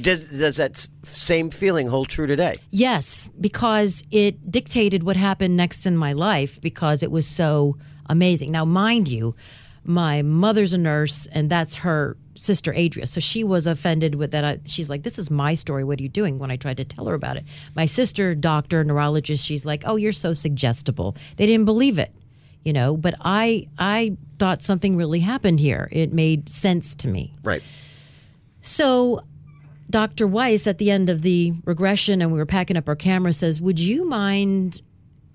Does 0.00 0.24
does 0.24 0.56
that 0.56 0.86
same 1.04 1.50
feeling 1.50 1.88
hold 1.88 2.08
true 2.08 2.26
today? 2.26 2.56
Yes, 2.70 3.30
because 3.40 4.02
it 4.10 4.50
dictated 4.50 5.02
what 5.02 5.16
happened 5.16 5.56
next 5.56 5.86
in 5.86 5.96
my 5.96 6.12
life 6.12 6.60
because 6.60 7.02
it 7.02 7.10
was 7.10 7.26
so 7.26 7.76
amazing. 8.08 8.52
Now, 8.52 8.64
mind 8.64 9.08
you, 9.08 9.34
my 9.84 10.22
mother's 10.22 10.74
a 10.74 10.78
nurse, 10.78 11.26
and 11.32 11.48
that's 11.48 11.76
her 11.76 12.16
sister 12.34 12.74
Adria. 12.74 13.06
So 13.06 13.20
she 13.20 13.44
was 13.44 13.66
offended 13.66 14.16
with 14.16 14.32
that. 14.32 14.44
I, 14.44 14.58
she's 14.64 14.90
like, 14.90 15.02
"This 15.02 15.18
is 15.18 15.30
my 15.30 15.54
story. 15.54 15.84
What 15.84 15.98
are 15.98 16.02
you 16.02 16.08
doing?" 16.08 16.38
When 16.38 16.50
I 16.50 16.56
tried 16.56 16.76
to 16.78 16.84
tell 16.84 17.06
her 17.06 17.14
about 17.14 17.36
it, 17.36 17.44
my 17.74 17.86
sister, 17.86 18.34
doctor, 18.34 18.82
neurologist, 18.84 19.46
she's 19.46 19.64
like, 19.64 19.84
"Oh, 19.86 19.96
you're 19.96 20.12
so 20.12 20.34
suggestible." 20.34 21.16
They 21.36 21.46
didn't 21.46 21.64
believe 21.64 21.98
it, 21.98 22.12
you 22.64 22.72
know. 22.72 22.96
But 22.96 23.14
I, 23.20 23.68
I 23.78 24.16
thought 24.38 24.62
something 24.62 24.96
really 24.96 25.20
happened 25.20 25.60
here. 25.60 25.88
It 25.92 26.12
made 26.12 26.48
sense 26.48 26.94
to 26.96 27.08
me. 27.08 27.32
Right. 27.42 27.62
So, 28.62 29.22
Dr. 29.88 30.26
Weiss, 30.26 30.66
at 30.66 30.78
the 30.78 30.90
end 30.90 31.08
of 31.08 31.22
the 31.22 31.54
regression, 31.64 32.20
and 32.20 32.32
we 32.32 32.38
were 32.38 32.46
packing 32.46 32.76
up 32.76 32.88
our 32.88 32.96
camera, 32.96 33.32
says, 33.32 33.60
Would 33.60 33.78
you 33.78 34.04
mind 34.04 34.82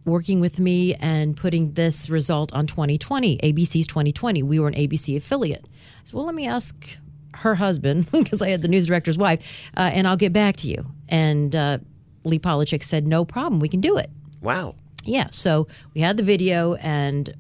working 0.04 0.40
with 0.40 0.60
me 0.60 0.96
and 0.96 1.38
putting 1.38 1.74
this 1.74 2.10
result 2.10 2.52
on 2.54 2.68
2020, 2.68 3.38
ABC's 3.38 3.88
2020? 3.88 4.44
We 4.44 4.60
were 4.60 4.68
an 4.68 4.74
ABC 4.74 5.16
affiliate. 5.16 5.66
I 5.66 6.06
said, 6.06 6.14
Well, 6.14 6.26
let 6.26 6.36
me 6.36 6.48
ask 6.48 6.98
her 7.36 7.56
husband, 7.56 8.10
because 8.12 8.42
I 8.42 8.50
had 8.50 8.62
the 8.62 8.68
news 8.68 8.88
director's 8.88 9.18
wife, 9.18 9.42
uh, 9.78 9.92
and 9.94 10.08
I'll 10.08 10.18
get 10.18 10.34
back 10.34 10.58
to 10.58 10.68
you. 10.68 10.86
And 11.08 11.56
uh, 11.56 11.78
Lee 12.24 12.40
Polachek 12.40 12.84
said, 12.84 13.08
No 13.08 13.24
problem, 13.24 13.60
we 13.60 13.70
can 13.70 13.82
do 13.82 13.98
it. 13.98 14.10
Wow. 14.42 14.76
Yeah, 15.04 15.28
so 15.32 15.68
we 15.94 16.02
had 16.02 16.18
the 16.18 16.24
video, 16.24 16.76
and 16.76 17.34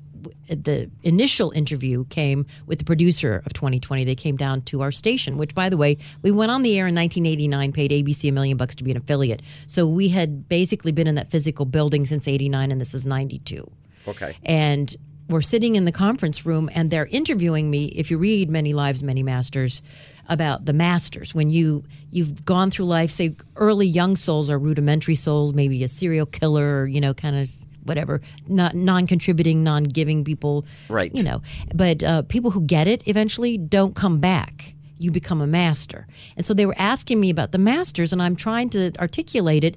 the 0.47 0.89
initial 1.03 1.51
interview 1.51 2.05
came 2.05 2.45
with 2.65 2.79
the 2.79 2.85
producer 2.85 3.41
of 3.45 3.53
2020. 3.53 4.03
They 4.03 4.15
came 4.15 4.37
down 4.37 4.61
to 4.63 4.81
our 4.81 4.91
station, 4.91 5.37
which, 5.37 5.53
by 5.55 5.69
the 5.69 5.77
way, 5.77 5.97
we 6.21 6.31
went 6.31 6.51
on 6.51 6.63
the 6.63 6.77
air 6.77 6.87
in 6.87 6.95
1989, 6.95 7.71
paid 7.71 7.91
ABC 7.91 8.29
a 8.29 8.31
million 8.31 8.57
bucks 8.57 8.75
to 8.75 8.83
be 8.83 8.91
an 8.91 8.97
affiliate. 8.97 9.41
So 9.67 9.87
we 9.87 10.09
had 10.09 10.47
basically 10.47 10.91
been 10.91 11.07
in 11.07 11.15
that 11.15 11.31
physical 11.31 11.65
building 11.65 12.05
since 12.05 12.27
89, 12.27 12.71
and 12.71 12.79
this 12.81 12.93
is 12.93 13.05
92 13.05 13.69
Okay. 14.07 14.35
and 14.43 14.95
we're 15.29 15.41
sitting 15.41 15.75
in 15.75 15.85
the 15.85 15.91
conference 15.91 16.45
room 16.45 16.69
and 16.73 16.91
they're 16.91 17.05
interviewing 17.05 17.69
me 17.69 17.85
if 17.85 18.11
you 18.11 18.17
read 18.17 18.49
many 18.49 18.73
lives 18.73 19.01
many 19.01 19.23
masters 19.23 19.81
about 20.27 20.65
the 20.65 20.73
masters 20.73 21.33
when 21.33 21.49
you 21.49 21.83
you've 22.11 22.43
gone 22.43 22.69
through 22.69 22.85
life 22.85 23.09
say 23.09 23.35
early 23.55 23.87
young 23.87 24.15
souls 24.15 24.49
are 24.49 24.59
rudimentary 24.59 25.15
souls 25.15 25.53
maybe 25.53 25.83
a 25.83 25.87
serial 25.87 26.25
killer 26.25 26.81
or, 26.81 26.85
you 26.87 26.99
know 26.99 27.13
kind 27.13 27.35
of 27.35 27.49
whatever 27.83 28.21
not 28.47 28.75
non-contributing 28.75 29.63
non-giving 29.63 30.23
people 30.23 30.65
Right. 30.89 31.13
you 31.15 31.23
know 31.23 31.41
but 31.73 32.03
uh, 32.03 32.21
people 32.23 32.51
who 32.51 32.61
get 32.61 32.87
it 32.87 33.07
eventually 33.07 33.57
don't 33.57 33.95
come 33.95 34.19
back 34.19 34.73
you 34.97 35.11
become 35.11 35.41
a 35.41 35.47
master 35.47 36.07
and 36.37 36.45
so 36.45 36.53
they 36.53 36.65
were 36.65 36.75
asking 36.77 37.19
me 37.19 37.29
about 37.29 37.51
the 37.51 37.57
masters 37.57 38.13
and 38.13 38.21
i'm 38.21 38.35
trying 38.35 38.69
to 38.69 38.91
articulate 38.99 39.63
it 39.63 39.75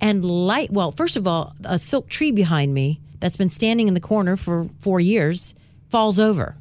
and 0.00 0.24
light 0.24 0.70
well 0.70 0.92
first 0.92 1.16
of 1.16 1.26
all 1.26 1.54
a 1.64 1.78
silk 1.78 2.08
tree 2.08 2.30
behind 2.32 2.72
me 2.74 3.00
that's 3.20 3.36
been 3.36 3.50
standing 3.50 3.88
in 3.88 3.94
the 3.94 4.00
corner 4.00 4.36
for 4.36 4.68
four 4.80 5.00
years 5.00 5.54
falls 5.90 6.18
over 6.18 6.56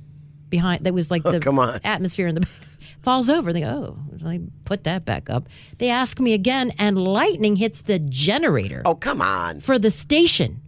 behind 0.50 0.84
that 0.84 0.94
was 0.94 1.10
like 1.12 1.24
the 1.24 1.40
come 1.40 1.60
on. 1.60 1.80
atmosphere 1.84 2.28
in 2.28 2.36
the 2.36 2.42
back 2.42 2.52
falls 3.02 3.30
over 3.30 3.54
they 3.54 3.62
go 3.62 3.96
oh 3.98 4.28
i 4.28 4.40
put 4.66 4.84
that 4.84 5.06
back 5.06 5.30
up 5.30 5.48
they 5.80 5.90
ask 5.90 6.20
me 6.20 6.34
again 6.34 6.72
and 6.78 6.98
lightning 6.98 7.56
hits 7.56 7.82
the 7.84 7.98
generator 8.00 8.82
Oh, 8.86 8.94
come 8.96 9.22
on. 9.22 9.60
for 9.60 9.80
the 9.80 9.90
station 9.90 10.62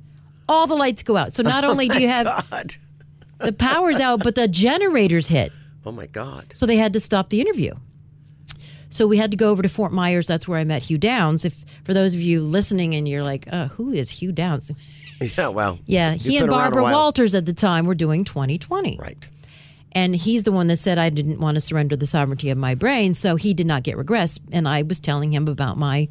all 0.53 0.67
the 0.67 0.75
lights 0.75 1.03
go 1.03 1.17
out 1.17 1.33
so 1.33 1.43
not 1.43 1.63
only 1.71 1.87
do 1.89 1.99
you 2.01 2.07
have 2.07 2.25
God. 2.49 2.75
the 3.39 3.51
power's 3.53 3.99
out 3.99 4.23
but 4.23 4.35
the 4.35 4.47
generators 4.47 5.27
hit 5.27 5.51
Oh 5.85 5.91
my 5.91 6.07
God. 6.07 6.45
so 6.53 6.65
they 6.65 6.77
had 6.77 6.93
to 6.93 6.99
stop 7.01 7.29
the 7.29 7.41
interview. 7.41 7.73
So 8.89 9.07
we 9.07 9.17
had 9.17 9.31
to 9.31 9.37
go 9.37 9.49
over 9.49 9.61
to 9.63 9.67
Fort 9.69 9.91
Myers. 9.91 10.27
That's 10.27 10.47
where 10.47 10.59
I 10.59 10.63
met 10.63 10.83
Hugh 10.83 10.97
Downs. 10.99 11.45
If 11.45 11.65
for 11.83 11.93
those 11.95 12.13
of 12.13 12.21
you 12.21 12.41
listening 12.41 12.93
and 12.93 13.07
you're 13.07 13.23
like, 13.23 13.47
uh, 13.51 13.67
who 13.69 13.91
is 13.91 14.09
Hugh 14.09 14.31
Downs? 14.31 14.71
Yeah. 15.37 15.49
Well. 15.49 15.79
Yeah, 15.85 16.13
he 16.15 16.37
and 16.37 16.47
been 16.47 16.55
around 16.57 16.67
a 16.67 16.75
Barbara. 16.75 16.83
Walters 16.91 17.33
at 17.35 17.45
the 17.45 17.53
time 17.53 17.85
were 17.85 17.95
doing 17.95 18.23
2020. 18.23 18.97
Right. 18.97 19.27
And 19.93 20.15
he's 20.15 20.43
the 20.43 20.51
one 20.51 20.67
that 20.67 20.77
said 20.77 20.97
I 20.97 21.09
didn't 21.09 21.39
want 21.39 21.55
to 21.55 21.61
surrender 21.61 21.95
the 21.95 22.05
sovereignty 22.07 22.49
of 22.49 22.57
my 22.57 22.75
brain, 22.75 23.13
so 23.13 23.35
he 23.37 23.53
did 23.53 23.65
not 23.67 23.83
get 23.83 23.95
regressed. 23.95 24.39
And 24.51 24.67
I 24.67 24.81
was 24.81 24.99
telling 24.99 25.31
him 25.33 25.47
about 25.47 25.77
my 25.77 26.09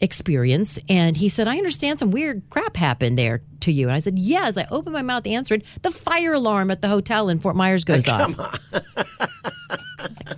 experience, 0.00 0.78
and 0.88 1.16
he 1.16 1.28
said, 1.28 1.48
I 1.48 1.56
understand 1.56 1.98
some 1.98 2.10
weird 2.10 2.42
crap 2.50 2.76
happened 2.76 3.18
there 3.18 3.42
to 3.60 3.72
you. 3.72 3.86
And 3.88 3.94
I 3.94 3.98
said, 3.98 4.18
Yeah. 4.18 4.46
As 4.46 4.56
I 4.58 4.66
opened 4.70 4.92
my 4.92 5.02
mouth 5.02 5.24
to 5.24 5.30
answer 5.30 5.58
the 5.82 5.90
fire 5.90 6.34
alarm 6.34 6.70
at 6.70 6.82
the 6.82 6.88
hotel 6.88 7.28
in 7.28 7.40
Fort 7.40 7.56
Myers 7.56 7.84
goes 7.84 8.06
off. 8.08 8.34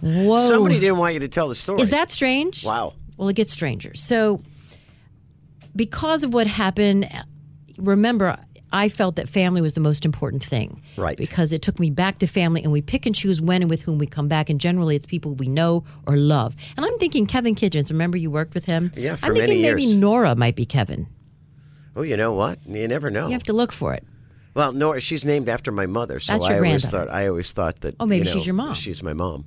Whoa. 0.00 0.48
Somebody 0.48 0.78
didn't 0.80 0.98
want 0.98 1.14
you 1.14 1.20
to 1.20 1.28
tell 1.28 1.48
the 1.48 1.54
story. 1.54 1.78
Oh. 1.78 1.82
Is 1.82 1.90
that 1.90 2.10
strange? 2.10 2.64
Wow. 2.64 2.94
Well, 3.16 3.28
it 3.28 3.34
gets 3.36 3.52
stranger. 3.52 3.94
So, 3.94 4.40
because 5.74 6.24
of 6.24 6.32
what 6.32 6.46
happened, 6.46 7.08
remember, 7.76 8.36
I 8.72 8.88
felt 8.88 9.16
that 9.16 9.28
family 9.28 9.60
was 9.60 9.74
the 9.74 9.80
most 9.80 10.04
important 10.04 10.44
thing. 10.44 10.82
Right. 10.96 11.16
Because 11.16 11.52
it 11.52 11.62
took 11.62 11.78
me 11.78 11.90
back 11.90 12.18
to 12.18 12.26
family, 12.26 12.62
and 12.62 12.72
we 12.72 12.82
pick 12.82 13.06
and 13.06 13.14
choose 13.14 13.40
when 13.40 13.62
and 13.62 13.70
with 13.70 13.82
whom 13.82 13.98
we 13.98 14.06
come 14.06 14.28
back. 14.28 14.50
And 14.50 14.60
generally, 14.60 14.96
it's 14.96 15.06
people 15.06 15.34
we 15.34 15.48
know 15.48 15.84
or 16.06 16.16
love. 16.16 16.54
And 16.76 16.84
I'm 16.84 16.98
thinking 16.98 17.26
Kevin 17.26 17.54
Kitchens. 17.54 17.90
Remember, 17.90 18.18
you 18.18 18.30
worked 18.30 18.54
with 18.54 18.64
him? 18.66 18.92
Yeah, 18.94 19.16
for 19.16 19.26
I'm 19.26 19.34
thinking 19.34 19.60
many 19.60 19.62
maybe 19.62 19.82
years. 19.84 19.96
Nora 19.96 20.34
might 20.34 20.56
be 20.56 20.66
Kevin. 20.66 21.06
Oh, 21.96 22.02
you 22.02 22.16
know 22.16 22.34
what? 22.34 22.58
You 22.66 22.86
never 22.86 23.10
know. 23.10 23.26
You 23.26 23.32
have 23.32 23.42
to 23.44 23.52
look 23.52 23.72
for 23.72 23.94
it. 23.94 24.04
Well, 24.54 24.72
Nora, 24.72 25.00
she's 25.00 25.24
named 25.24 25.48
after 25.48 25.70
my 25.70 25.86
mother, 25.86 26.20
so 26.20 26.32
That's 26.32 26.48
your 26.48 26.64
I 26.64 26.68
always 26.68 26.88
thought 26.88 27.08
I 27.08 27.28
always 27.28 27.52
thought 27.52 27.80
that. 27.82 27.94
Oh, 28.00 28.06
maybe 28.06 28.26
you 28.26 28.32
she's 28.32 28.46
your 28.46 28.54
mom. 28.54 28.74
She's 28.74 29.02
my 29.02 29.12
mom. 29.12 29.44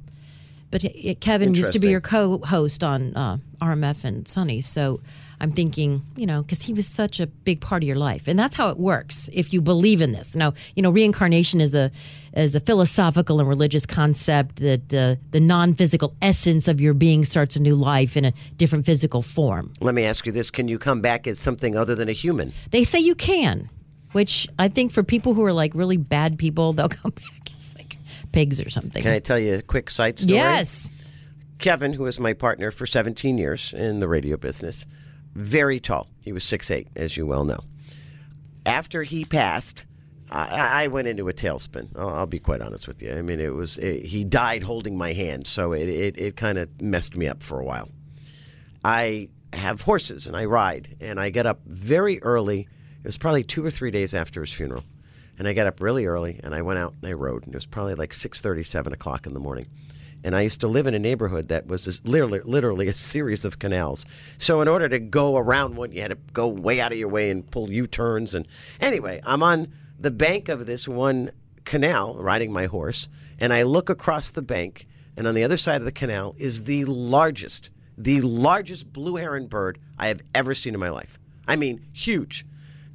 But 0.71 0.85
uh, 0.85 1.15
Kevin 1.19 1.53
used 1.53 1.73
to 1.73 1.79
be 1.79 1.89
your 1.89 2.01
co-host 2.01 2.83
on 2.83 3.15
uh, 3.15 3.37
RMF 3.61 4.05
and 4.05 4.27
Sunny, 4.27 4.61
so 4.61 5.01
I'm 5.41 5.51
thinking, 5.51 6.03
you 6.15 6.27
know, 6.27 6.43
because 6.43 6.61
he 6.61 6.71
was 6.71 6.87
such 6.87 7.19
a 7.19 7.25
big 7.25 7.61
part 7.61 7.81
of 7.81 7.87
your 7.87 7.97
life, 7.97 8.27
and 8.27 8.37
that's 8.37 8.55
how 8.55 8.69
it 8.69 8.77
works 8.77 9.27
if 9.33 9.51
you 9.51 9.59
believe 9.59 9.99
in 9.99 10.11
this. 10.11 10.35
Now, 10.35 10.53
you 10.75 10.83
know, 10.83 10.91
reincarnation 10.91 11.59
is 11.59 11.73
a 11.73 11.89
is 12.33 12.53
a 12.53 12.59
philosophical 12.59 13.39
and 13.39 13.49
religious 13.49 13.87
concept 13.87 14.57
that 14.57 14.93
uh, 14.93 15.15
the 15.31 15.39
non-physical 15.39 16.15
essence 16.21 16.67
of 16.67 16.79
your 16.79 16.93
being 16.93 17.25
starts 17.25 17.55
a 17.55 17.61
new 17.61 17.73
life 17.73 18.15
in 18.15 18.23
a 18.23 18.33
different 18.55 18.85
physical 18.85 19.23
form. 19.23 19.73
Let 19.81 19.95
me 19.95 20.05
ask 20.05 20.27
you 20.27 20.31
this: 20.31 20.51
Can 20.51 20.67
you 20.67 20.77
come 20.77 21.01
back 21.01 21.25
as 21.25 21.39
something 21.39 21.75
other 21.75 21.95
than 21.95 22.07
a 22.07 22.13
human? 22.13 22.53
They 22.69 22.83
say 22.83 22.99
you 22.99 23.15
can, 23.15 23.67
which 24.11 24.47
I 24.59 24.67
think 24.67 24.91
for 24.91 25.01
people 25.01 25.33
who 25.33 25.43
are 25.43 25.53
like 25.53 25.73
really 25.73 25.97
bad 25.97 26.37
people, 26.37 26.73
they'll 26.73 26.87
come 27.03 27.11
back 27.11 27.49
as 27.57 27.73
like 27.75 27.97
pigs 28.31 28.61
or 28.61 28.69
something. 28.69 29.01
Can 29.01 29.11
I 29.11 29.19
tell 29.19 29.39
you 29.39 29.55
a 29.55 29.61
quick 29.63 29.89
side 29.89 30.19
story? 30.19 30.35
yes. 30.35 30.91
Kevin, 31.57 31.93
who 31.93 32.03
was 32.03 32.19
my 32.19 32.33
partner 32.33 32.71
for 32.71 32.87
17 32.87 33.37
years 33.37 33.71
in 33.71 33.99
the 33.99 34.07
radio 34.07 34.35
business, 34.35 34.83
very 35.33 35.79
tall. 35.79 36.07
He 36.21 36.31
was 36.31 36.43
6'8", 36.43 36.87
as 36.95 37.17
you 37.17 37.25
well 37.25 37.45
know. 37.45 37.59
After 38.65 39.03
he 39.03 39.25
passed, 39.25 39.85
I, 40.29 40.83
I 40.83 40.87
went 40.87 41.07
into 41.07 41.27
a 41.29 41.33
tailspin. 41.33 41.89
I'll, 41.95 42.09
I'll 42.09 42.27
be 42.27 42.39
quite 42.39 42.61
honest 42.61 42.87
with 42.87 43.01
you. 43.01 43.11
I 43.11 43.21
mean, 43.21 43.39
it 43.39 43.53
was 43.53 43.77
it, 43.77 44.05
he 44.05 44.23
died 44.23 44.63
holding 44.63 44.97
my 44.97 45.13
hand, 45.13 45.47
so 45.47 45.73
it, 45.73 45.89
it, 45.89 46.17
it 46.17 46.35
kind 46.35 46.57
of 46.57 46.81
messed 46.81 47.15
me 47.15 47.27
up 47.27 47.43
for 47.43 47.59
a 47.59 47.65
while. 47.65 47.89
I 48.83 49.29
have 49.53 49.81
horses 49.81 50.27
and 50.27 50.35
I 50.35 50.45
ride, 50.45 50.95
and 51.01 51.19
I 51.19 51.29
get 51.29 51.45
up 51.45 51.61
very 51.65 52.21
early. 52.23 52.61
It 53.03 53.07
was 53.07 53.17
probably 53.17 53.43
two 53.43 53.65
or 53.65 53.71
three 53.71 53.91
days 53.91 54.13
after 54.13 54.41
his 54.41 54.53
funeral. 54.53 54.83
And 55.37 55.47
I 55.47 55.53
got 55.53 55.65
up 55.65 55.81
really 55.81 56.05
early 56.05 56.39
and 56.43 56.53
I 56.53 56.61
went 56.61 56.77
out 56.77 56.93
and 57.01 57.09
I 57.09 57.13
rode. 57.13 57.45
And 57.45 57.55
it 57.55 57.57
was 57.57 57.65
probably 57.65 57.95
like 57.95 58.13
six 58.13 58.39
thirty, 58.39 58.61
seven 58.61 58.93
o'clock 58.93 59.25
in 59.25 59.33
the 59.33 59.39
morning. 59.39 59.65
And 60.23 60.35
I 60.35 60.41
used 60.41 60.61
to 60.61 60.67
live 60.67 60.87
in 60.87 60.93
a 60.93 60.99
neighborhood 60.99 61.47
that 61.47 61.67
was 61.67 61.85
this 61.85 62.01
literally, 62.03 62.41
literally 62.43 62.87
a 62.87 62.95
series 62.95 63.43
of 63.43 63.59
canals. 63.59 64.05
So 64.37 64.61
in 64.61 64.67
order 64.67 64.87
to 64.87 64.99
go 64.99 65.37
around 65.37 65.75
one, 65.75 65.91
you 65.91 66.01
had 66.01 66.11
to 66.11 66.17
go 66.33 66.47
way 66.47 66.79
out 66.79 66.91
of 66.91 66.97
your 66.97 67.09
way 67.09 67.31
and 67.31 67.49
pull 67.49 67.71
U 67.71 67.87
turns. 67.87 68.35
And 68.35 68.47
anyway, 68.79 69.21
I'm 69.25 69.41
on 69.41 69.67
the 69.99 70.11
bank 70.11 70.49
of 70.49 70.65
this 70.65 70.87
one 70.87 71.31
canal 71.65 72.15
riding 72.15 72.51
my 72.51 72.65
horse, 72.65 73.07
and 73.39 73.53
I 73.53 73.63
look 73.63 73.89
across 73.89 74.29
the 74.29 74.41
bank, 74.41 74.87
and 75.17 75.27
on 75.27 75.35
the 75.35 75.43
other 75.43 75.57
side 75.57 75.81
of 75.81 75.85
the 75.85 75.91
canal 75.91 76.35
is 76.37 76.63
the 76.63 76.85
largest, 76.85 77.69
the 77.97 78.21
largest 78.21 78.91
blue 78.91 79.15
heron 79.15 79.47
bird 79.47 79.79
I 79.97 80.07
have 80.07 80.21
ever 80.33 80.53
seen 80.53 80.73
in 80.73 80.79
my 80.79 80.89
life. 80.89 81.19
I 81.47 81.55
mean, 81.55 81.85
huge. 81.93 82.45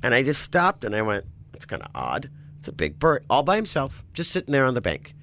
And 0.02 0.14
I 0.14 0.22
just 0.22 0.42
stopped 0.42 0.84
and 0.84 0.94
I 0.94 1.02
went, 1.02 1.24
that's 1.52 1.66
kind 1.66 1.82
of 1.82 1.90
odd. 1.94 2.30
It's 2.58 2.68
a 2.68 2.72
big 2.72 2.98
bird, 2.98 3.24
all 3.28 3.42
by 3.42 3.56
himself, 3.56 4.04
just 4.12 4.30
sitting 4.30 4.52
there 4.52 4.64
on 4.64 4.74
the 4.74 4.80
bank. 4.80 5.14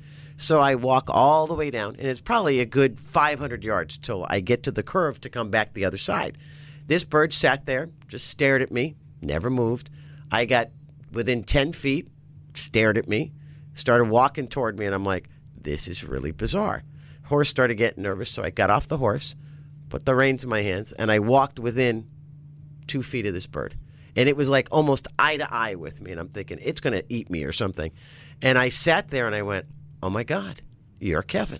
So 0.43 0.59
I 0.59 0.75
walk 0.75 1.05
all 1.07 1.47
the 1.47 1.53
way 1.55 1.71
down, 1.71 1.95
and 1.97 2.05
it's 2.05 2.19
probably 2.19 2.59
a 2.59 2.65
good 2.65 2.99
500 2.99 3.63
yards 3.63 3.97
till 3.97 4.27
I 4.29 4.41
get 4.41 4.63
to 4.63 4.71
the 4.71 4.83
curve 4.83 5.21
to 5.21 5.29
come 5.29 5.49
back 5.49 5.71
the 5.71 5.85
other 5.85 5.97
side. 5.97 6.37
This 6.85 7.05
bird 7.05 7.33
sat 7.33 7.65
there, 7.65 7.91
just 8.09 8.27
stared 8.27 8.61
at 8.61 8.69
me, 8.69 8.97
never 9.21 9.49
moved. 9.49 9.89
I 10.29 10.43
got 10.43 10.71
within 11.13 11.45
10 11.45 11.71
feet, 11.71 12.09
stared 12.55 12.97
at 12.97 13.07
me, 13.07 13.31
started 13.73 14.09
walking 14.09 14.49
toward 14.49 14.77
me, 14.77 14.85
and 14.85 14.93
I'm 14.93 15.05
like, 15.05 15.29
this 15.55 15.87
is 15.87 16.03
really 16.03 16.31
bizarre. 16.31 16.83
Horse 17.23 17.47
started 17.47 17.75
getting 17.75 18.03
nervous, 18.03 18.29
so 18.29 18.43
I 18.43 18.49
got 18.49 18.69
off 18.69 18.89
the 18.89 18.97
horse, 18.97 19.35
put 19.87 20.03
the 20.03 20.13
reins 20.13 20.43
in 20.43 20.49
my 20.49 20.61
hands, 20.61 20.91
and 20.91 21.09
I 21.09 21.19
walked 21.19 21.57
within 21.57 22.05
two 22.85 23.01
feet 23.01 23.25
of 23.25 23.33
this 23.33 23.47
bird. 23.47 23.77
And 24.17 24.27
it 24.27 24.35
was 24.35 24.49
like 24.49 24.67
almost 24.71 25.07
eye 25.17 25.37
to 25.37 25.53
eye 25.53 25.75
with 25.75 26.01
me. 26.01 26.11
And 26.11 26.19
I'm 26.19 26.27
thinking, 26.27 26.59
it's 26.61 26.81
going 26.81 26.93
to 26.93 27.05
eat 27.07 27.29
me 27.29 27.45
or 27.45 27.53
something. 27.53 27.93
And 28.41 28.57
I 28.57 28.69
sat 28.69 29.09
there 29.09 29.25
and 29.25 29.33
I 29.33 29.41
went, 29.41 29.67
oh 30.03 30.09
my 30.09 30.23
God, 30.23 30.61
you're 30.99 31.23
Kevin. 31.23 31.59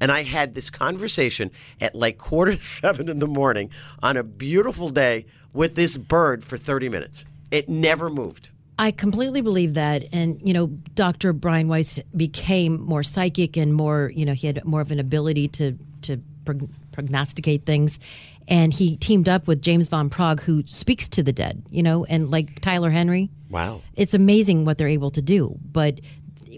And 0.00 0.10
I 0.10 0.24
had 0.24 0.54
this 0.54 0.68
conversation 0.68 1.52
at 1.80 1.94
like 1.94 2.18
quarter 2.18 2.56
to 2.56 2.62
seven 2.62 3.08
in 3.08 3.20
the 3.20 3.28
morning 3.28 3.70
on 4.02 4.16
a 4.16 4.24
beautiful 4.24 4.90
day 4.90 5.26
with 5.54 5.76
this 5.76 5.96
bird 5.96 6.44
for 6.44 6.58
30 6.58 6.88
minutes. 6.88 7.24
It 7.52 7.68
never 7.68 8.10
moved. 8.10 8.50
I 8.76 8.90
completely 8.90 9.40
believe 9.40 9.74
that. 9.74 10.04
And, 10.12 10.40
you 10.46 10.52
know, 10.52 10.66
Dr. 10.96 11.32
Brian 11.32 11.68
Weiss 11.68 12.00
became 12.16 12.80
more 12.82 13.04
psychic 13.04 13.56
and 13.56 13.72
more, 13.72 14.10
you 14.12 14.26
know, 14.26 14.32
he 14.32 14.48
had 14.48 14.64
more 14.64 14.80
of 14.80 14.90
an 14.90 14.98
ability 14.98 15.46
to, 15.48 15.78
to 16.02 16.20
prog- 16.44 16.68
prognosticate 16.90 17.64
things. 17.64 18.00
And 18.48 18.74
he 18.74 18.96
teamed 18.96 19.28
up 19.28 19.46
with 19.46 19.62
James 19.62 19.86
Von 19.86 20.10
Praagh, 20.10 20.40
who 20.40 20.64
speaks 20.66 21.06
to 21.08 21.22
the 21.22 21.32
dead, 21.32 21.62
you 21.70 21.84
know, 21.84 22.04
and 22.06 22.32
like 22.32 22.60
Tyler 22.60 22.90
Henry. 22.90 23.30
Wow. 23.48 23.82
It's 23.94 24.12
amazing 24.14 24.64
what 24.64 24.76
they're 24.78 24.88
able 24.88 25.12
to 25.12 25.22
do. 25.22 25.56
But 25.70 26.00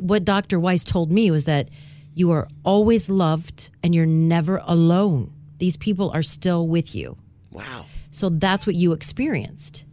what 0.00 0.24
Dr. 0.24 0.58
Weiss 0.60 0.84
told 0.84 1.10
me 1.10 1.30
was 1.30 1.44
that 1.44 1.68
you 2.14 2.30
are 2.30 2.48
always 2.64 3.08
loved 3.08 3.70
and 3.82 3.94
you're 3.94 4.06
never 4.06 4.60
alone. 4.64 5.32
These 5.58 5.76
people 5.76 6.10
are 6.10 6.22
still 6.22 6.66
with 6.66 6.94
you. 6.94 7.16
Wow. 7.50 7.86
So 8.10 8.30
that's 8.30 8.66
what 8.66 8.74
you 8.74 8.92
experienced. 8.92 9.84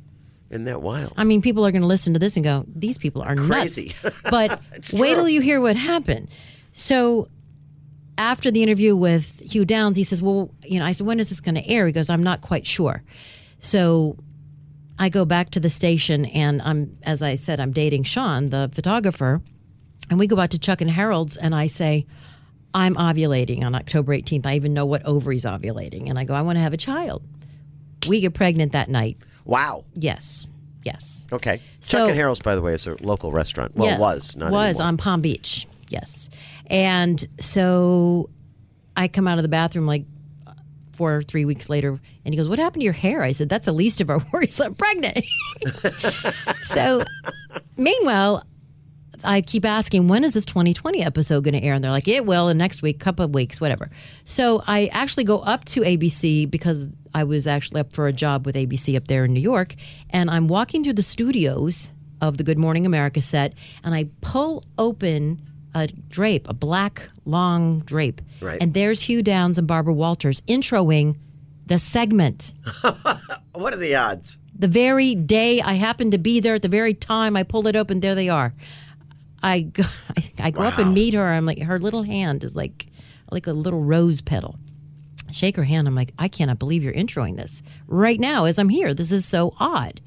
Isn't 0.49 0.65
that 0.65 0.81
wild? 0.81 1.13
I 1.17 1.23
mean, 1.23 1.41
people 1.41 1.65
are 1.65 1.71
going 1.71 1.81
to 1.81 1.87
listen 1.87 2.13
to 2.13 2.19
this 2.19 2.35
and 2.35 2.43
go, 2.43 2.63
"These 2.73 2.97
people 2.97 3.21
are 3.23 3.35
Crazy. 3.35 3.93
nuts." 4.03 4.15
But 4.29 4.61
wait 4.93 5.15
till 5.15 5.27
you 5.27 5.41
hear 5.41 5.59
what 5.59 5.75
happened. 5.75 6.29
So, 6.73 7.27
after 8.17 8.51
the 8.51 8.61
interview 8.61 8.95
with 8.95 9.39
Hugh 9.39 9.65
Downs, 9.65 9.97
he 9.97 10.03
says, 10.03 10.21
"Well, 10.21 10.51
you 10.63 10.77
know," 10.79 10.85
I 10.85 10.91
said, 10.91 11.07
"When 11.07 11.19
is 11.19 11.29
this 11.29 11.41
going 11.41 11.55
to 11.55 11.67
air?" 11.67 11.87
He 11.87 11.91
goes, 11.91 12.09
"I'm 12.09 12.21
not 12.21 12.41
quite 12.41 12.67
sure." 12.67 13.01
So, 13.59 14.15
I 14.99 15.09
go 15.09 15.25
back 15.25 15.49
to 15.51 15.59
the 15.59 15.69
station, 15.71 16.25
and 16.25 16.61
I'm, 16.61 16.97
as 17.01 17.23
I 17.23 17.33
said, 17.35 17.59
I'm 17.59 17.71
dating 17.71 18.03
Sean, 18.03 18.49
the 18.49 18.69
photographer, 18.73 19.41
and 20.09 20.19
we 20.19 20.27
go 20.27 20.39
out 20.39 20.51
to 20.51 20.59
Chuck 20.59 20.81
and 20.81 20.89
Harold's, 20.89 21.37
and 21.37 21.53
I 21.55 21.67
say. 21.67 22.05
I'm 22.75 22.95
ovulating 22.95 23.63
on 23.63 23.75
October 23.75 24.13
18th. 24.17 24.47
I 24.47 24.55
even 24.55 24.73
know 24.73 24.87
what 24.87 25.05
ovary's 25.05 25.45
ovulating. 25.45 26.09
And 26.09 26.17
I 26.17 26.23
go, 26.23 26.33
I 26.33 26.41
want 26.41 26.55
to 26.57 26.59
have 26.59 26.73
a 26.73 26.77
child. 26.77 27.21
We 28.07 28.19
get 28.19 28.33
pregnant 28.33 28.71
that 28.71 28.89
night. 28.89 29.19
Wow. 29.45 29.85
Yes. 29.93 30.47
Yes. 30.81 31.23
Okay. 31.31 31.61
So- 31.81 31.99
Chuck 31.99 32.09
and 32.09 32.17
Harold's, 32.17 32.39
by 32.39 32.55
the 32.55 32.63
way, 32.63 32.73
is 32.73 32.87
a 32.87 32.95
local 32.99 33.31
restaurant. 33.31 33.75
Well, 33.75 33.87
Yeah, 33.87 33.99
was 33.99 34.35
not 34.35 34.47
It 34.47 34.53
was 34.53 34.77
anymore. 34.77 34.87
on 34.87 34.97
Palm 34.97 35.21
Beach. 35.21 35.67
Yes, 35.89 36.31
and 36.65 37.23
so 37.39 38.31
I 38.97 39.07
come 39.07 39.27
out 39.27 39.37
of 39.37 39.43
the 39.43 39.49
bathroom 39.49 39.85
like 39.85 40.05
four 40.93 41.17
or 41.17 41.21
three 41.21 41.45
weeks 41.45 41.69
later, 41.69 41.89
and 42.25 42.33
he 42.33 42.37
goes, 42.37 42.49
"What 42.49 42.57
happened 42.57 42.81
to 42.81 42.85
your 42.85 42.93
hair?" 42.93 43.21
I 43.21 43.33
said, 43.33 43.49
"That's 43.49 43.67
the 43.67 43.71
least 43.71 44.01
of 44.01 44.09
our 44.09 44.19
worries. 44.33 44.59
I'm 44.59 44.73
pregnant." 44.73 45.19
so, 46.63 47.03
meanwhile. 47.77 48.43
I 49.23 49.41
keep 49.41 49.65
asking, 49.65 50.07
when 50.07 50.23
is 50.23 50.33
this 50.33 50.45
2020 50.45 51.03
episode 51.03 51.43
going 51.43 51.53
to 51.53 51.63
air? 51.63 51.73
And 51.73 51.83
they're 51.83 51.91
like, 51.91 52.07
it 52.07 52.25
will 52.25 52.49
in 52.49 52.57
next 52.57 52.81
week, 52.81 52.99
couple 52.99 53.25
of 53.25 53.33
weeks, 53.33 53.59
whatever. 53.61 53.89
So 54.25 54.63
I 54.67 54.87
actually 54.87 55.23
go 55.23 55.39
up 55.39 55.65
to 55.65 55.81
ABC 55.81 56.49
because 56.49 56.87
I 57.13 57.23
was 57.23 57.47
actually 57.47 57.81
up 57.81 57.93
for 57.93 58.07
a 58.07 58.13
job 58.13 58.45
with 58.45 58.55
ABC 58.55 58.95
up 58.95 59.07
there 59.07 59.25
in 59.25 59.33
New 59.33 59.39
York. 59.39 59.75
And 60.09 60.29
I'm 60.29 60.47
walking 60.47 60.83
through 60.83 60.93
the 60.93 61.03
studios 61.03 61.91
of 62.21 62.37
the 62.37 62.43
Good 62.43 62.57
Morning 62.57 62.85
America 62.85 63.21
set, 63.21 63.53
and 63.83 63.93
I 63.93 64.09
pull 64.21 64.63
open 64.77 65.41
a 65.75 65.87
drape, 65.87 66.47
a 66.47 66.53
black 66.53 67.09
long 67.25 67.79
drape. 67.81 68.21
Right. 68.41 68.61
And 68.61 68.73
there's 68.73 69.01
Hugh 69.01 69.23
Downs 69.23 69.57
and 69.57 69.67
Barbara 69.67 69.93
Walters 69.93 70.41
introing 70.41 71.17
the 71.65 71.79
segment. 71.79 72.53
What 73.53 73.71
are 73.71 73.77
the 73.77 73.95
odds? 73.95 74.37
The 74.57 74.67
very 74.67 75.13
day 75.13 75.61
I 75.61 75.73
happened 75.73 76.11
to 76.13 76.17
be 76.17 76.39
there 76.39 76.55
at 76.55 76.63
the 76.63 76.67
very 76.67 76.95
time 76.95 77.37
I 77.37 77.43
pulled 77.43 77.67
it 77.67 77.75
open, 77.75 77.99
there 77.99 78.15
they 78.15 78.27
are. 78.27 78.51
I 79.43 79.61
go, 79.61 79.83
I, 80.17 80.31
I 80.39 80.51
go 80.51 80.63
up 80.63 80.79
and 80.79 80.93
meet 80.93 81.13
her. 81.13 81.27
I'm 81.27 81.45
like, 81.45 81.61
her 81.61 81.77
little 81.77 82.03
hand 82.03 82.43
is 82.43 82.55
like, 82.55 82.87
like 83.29 83.45
a 83.45 83.53
little 83.53 83.81
rose 83.81 84.21
petal. 84.21 84.57
I 85.27 85.31
shake 85.31 85.57
her 85.57 85.63
hand. 85.63 85.87
I'm 85.87 85.95
like, 85.95 86.13
I 86.17 86.27
cannot 86.27 86.59
believe 86.59 86.83
you're 86.83 86.93
introing 86.93 87.35
this 87.35 87.61
right 87.87 88.19
now 88.19 88.45
as 88.45 88.57
I'm 88.57 88.69
here. 88.69 88.93
This 88.93 89.11
is 89.11 89.25
so 89.25 89.53
odd. 89.59 90.01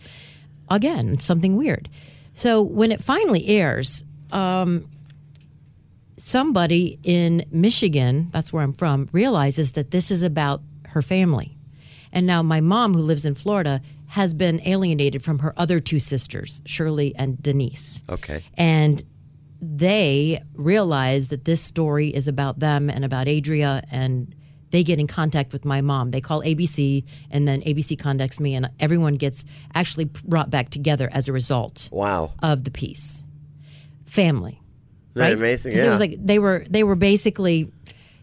Again, 0.69 1.21
something 1.21 1.57
weird. 1.57 1.89
So 2.33 2.63
when 2.63 2.91
it 2.91 3.03
finally 3.03 3.47
airs, 3.47 4.03
um, 4.33 4.89
somebody 6.17 6.99
in 7.03 7.45
Michigan, 7.51 8.29
that's 8.31 8.53
where 8.53 8.63
I'm 8.63 8.73
from, 8.73 9.09
realizes 9.13 9.73
that 9.73 9.91
this 9.91 10.11
is 10.11 10.23
about 10.23 10.63
her 10.89 11.03
family. 11.03 11.57
And 12.13 12.27
now 12.27 12.43
my 12.43 12.61
mom, 12.61 12.95
who 12.95 13.01
lives 13.01 13.25
in 13.25 13.35
Florida, 13.35 13.83
has 14.09 14.35
been 14.35 14.61
alienated 14.65 15.23
from 15.23 15.41
her 15.41 15.53
other 15.57 15.81
two 15.81 16.01
sisters, 16.01 16.63
Shirley 16.65 17.15
and 17.17 17.41
Denise. 17.43 18.03
Okay. 18.09 18.43
And 18.55 19.05
they 19.61 20.43
realize 20.55 21.29
that 21.29 21.45
this 21.45 21.61
story 21.61 22.09
is 22.09 22.29
about 22.29 22.59
them 22.59 22.91
and 22.91 23.05
about 23.05 23.29
Adria, 23.29 23.83
and 23.91 24.35
they 24.71 24.83
get 24.85 24.99
in 24.99 25.07
contact 25.07 25.53
with 25.53 25.65
my 25.65 25.81
mom. 25.81 26.11
They 26.11 26.21
call 26.21 26.43
ABC, 26.43 27.05
and 27.31 27.47
then 27.49 27.63
ABC 27.63 27.99
contacts 27.99 28.41
me, 28.41 28.55
and 28.55 28.69
everyone 28.81 29.15
gets 29.15 29.45
actually 29.75 30.07
brought 30.25 30.51
back 30.51 30.71
together 30.71 31.09
as 31.13 31.29
a 31.29 31.33
result 31.33 31.89
Wow. 31.93 32.33
of 32.43 32.65
the 32.65 32.71
piece. 32.71 33.25
Family, 34.05 34.61
Isn't 35.15 35.23
right? 35.23 35.33
amazing? 35.33 35.77
Yeah. 35.77 35.87
it 35.87 35.91
was 35.91 36.01
like 36.01 36.17
they 36.25 36.39
were 36.39 36.65
they 36.71 36.85
were 36.85 36.95
basically, 36.95 37.73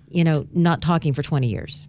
you 0.10 0.24
know, 0.24 0.48
not 0.54 0.82
talking 0.82 1.14
for 1.14 1.22
twenty 1.24 1.48
years. 1.48 1.86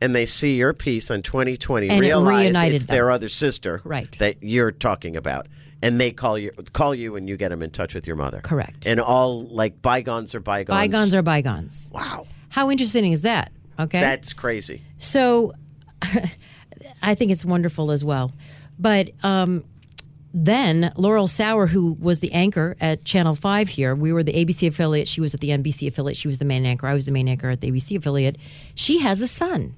and 0.00 0.14
they 0.14 0.26
see 0.26 0.54
your 0.56 0.72
piece 0.72 1.10
on 1.10 1.22
2020, 1.22 1.88
And 1.88 1.98
it 1.98 2.06
realize 2.06 2.44
reunited 2.46 2.74
it's 2.76 2.84
them. 2.84 2.94
their 2.94 3.10
other 3.10 3.28
sister 3.28 3.80
Right. 3.84 4.08
that 4.20 4.36
you're 4.42 4.70
talking 4.70 5.16
about, 5.16 5.48
and 5.82 6.00
they 6.00 6.10
call 6.10 6.38
you 6.38 6.50
call 6.72 6.94
you 6.94 7.16
and 7.16 7.28
you 7.28 7.36
get 7.36 7.50
them 7.50 7.62
in 7.62 7.70
touch 7.70 7.94
with 7.94 8.06
your 8.06 8.16
mother. 8.16 8.40
Correct. 8.40 8.86
And 8.86 9.00
all 9.00 9.46
like 9.46 9.80
bygones 9.82 10.34
are 10.34 10.40
bygones. 10.40 10.76
Bygones 10.76 11.14
are 11.14 11.22
bygones. 11.22 11.88
wow. 11.92 12.26
How 12.50 12.70
interesting 12.70 13.12
is 13.12 13.22
that? 13.22 13.52
Okay. 13.78 14.00
That's 14.00 14.32
crazy. 14.32 14.82
So 14.96 15.52
I 17.02 17.14
think 17.14 17.30
it's 17.30 17.44
wonderful 17.44 17.90
as 17.90 18.04
well. 18.04 18.32
But 18.78 19.10
um, 19.22 19.64
then 20.34 20.92
Laurel 20.96 21.28
Sauer, 21.28 21.66
who 21.66 21.92
was 22.00 22.20
the 22.20 22.32
anchor 22.32 22.76
at 22.80 23.04
Channel 23.04 23.34
5 23.34 23.68
here, 23.68 23.94
we 23.94 24.12
were 24.12 24.22
the 24.22 24.32
ABC 24.32 24.68
affiliate. 24.68 25.08
She 25.08 25.20
was 25.20 25.34
at 25.34 25.40
the 25.40 25.48
NBC 25.48 25.88
affiliate. 25.88 26.16
She 26.16 26.28
was 26.28 26.38
the 26.38 26.44
main 26.44 26.64
anchor. 26.66 26.86
I 26.86 26.94
was 26.94 27.06
the 27.06 27.12
main 27.12 27.28
anchor 27.28 27.50
at 27.50 27.60
the 27.60 27.70
ABC 27.70 27.96
affiliate. 27.96 28.36
She 28.74 29.00
has 29.00 29.20
a 29.20 29.28
son 29.28 29.74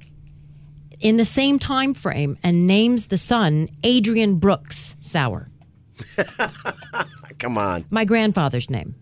in 1.00 1.16
the 1.16 1.24
same 1.24 1.58
time 1.58 1.94
frame 1.94 2.38
and 2.42 2.66
names 2.66 3.06
the 3.06 3.18
son 3.18 3.68
Adrian 3.82 4.36
Brooks 4.36 4.96
Sauer, 5.00 5.48
Come 7.38 7.56
on. 7.58 7.84
my 7.90 8.04
grandfather's 8.04 8.68
name, 8.68 8.94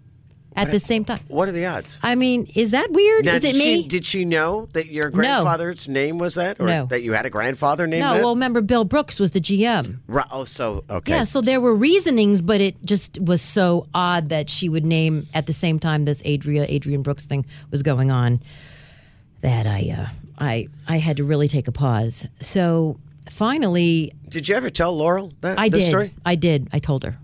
at 0.54 0.70
the 0.70 0.80
same 0.80 1.04
time. 1.04 1.20
What 1.28 1.48
are 1.48 1.52
the 1.52 1.66
odds? 1.66 1.98
I 2.02 2.14
mean, 2.14 2.50
is 2.54 2.70
that 2.72 2.90
weird? 2.92 3.24
Now, 3.24 3.34
is 3.34 3.44
it 3.44 3.52
did 3.52 3.58
me? 3.58 3.82
She, 3.82 3.88
did 3.88 4.06
she 4.06 4.24
know 4.24 4.68
that 4.72 4.86
your 4.86 5.10
grandfather's 5.10 5.88
name 5.88 6.18
was 6.18 6.34
that, 6.36 6.60
or 6.60 6.66
No. 6.66 6.86
that 6.86 7.02
you 7.02 7.12
had 7.12 7.26
a 7.26 7.30
grandfather 7.30 7.86
named 7.86 8.02
no, 8.02 8.14
that? 8.14 8.22
well, 8.22 8.34
remember 8.34 8.60
Bill 8.60 8.84
Brooks 8.84 9.18
was 9.18 9.32
the 9.32 9.40
GM. 9.40 9.98
Ri- 10.06 10.22
oh, 10.30 10.44
so 10.44 10.84
okay. 10.88 11.12
Yeah, 11.12 11.24
so 11.24 11.40
there 11.40 11.60
were 11.60 11.74
reasonings, 11.74 12.42
but 12.42 12.60
it 12.60 12.80
just 12.84 13.20
was 13.20 13.42
so 13.42 13.86
odd 13.94 14.28
that 14.28 14.48
she 14.50 14.68
would 14.68 14.84
name 14.84 15.26
at 15.34 15.46
the 15.46 15.52
same 15.52 15.78
time 15.78 16.04
this 16.04 16.22
Adria 16.24 16.66
Adrian 16.68 17.02
Brooks 17.02 17.26
thing 17.26 17.44
was 17.70 17.82
going 17.82 18.10
on 18.10 18.40
that 19.40 19.66
I 19.66 19.94
uh, 19.98 20.06
I 20.38 20.68
I 20.88 20.98
had 20.98 21.16
to 21.18 21.24
really 21.24 21.48
take 21.48 21.66
a 21.68 21.72
pause. 21.72 22.26
So 22.40 22.98
finally, 23.30 24.12
Did 24.28 24.48
you 24.48 24.54
ever 24.54 24.70
tell 24.70 24.96
Laurel 24.96 25.32
that 25.40 25.58
I 25.58 25.68
did. 25.68 25.82
story? 25.82 26.14
I 26.24 26.34
did. 26.34 26.68
I 26.72 26.78
told 26.78 27.04
her. 27.04 27.16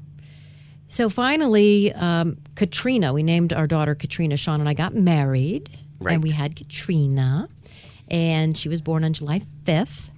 So 0.88 1.08
finally, 1.08 1.92
um, 1.94 2.36
Katrina, 2.54 3.12
we 3.12 3.22
named 3.22 3.52
our 3.52 3.66
daughter 3.66 3.94
Katrina. 3.94 4.36
Sean 4.36 4.60
and 4.60 4.68
I 4.68 4.74
got 4.74 4.94
married, 4.94 5.70
Right. 5.98 6.14
and 6.14 6.22
we 6.22 6.30
had 6.30 6.54
Katrina, 6.56 7.48
and 8.08 8.56
she 8.56 8.68
was 8.68 8.80
born 8.80 9.02
on 9.04 9.12
July 9.12 9.42
5th. 9.64 10.10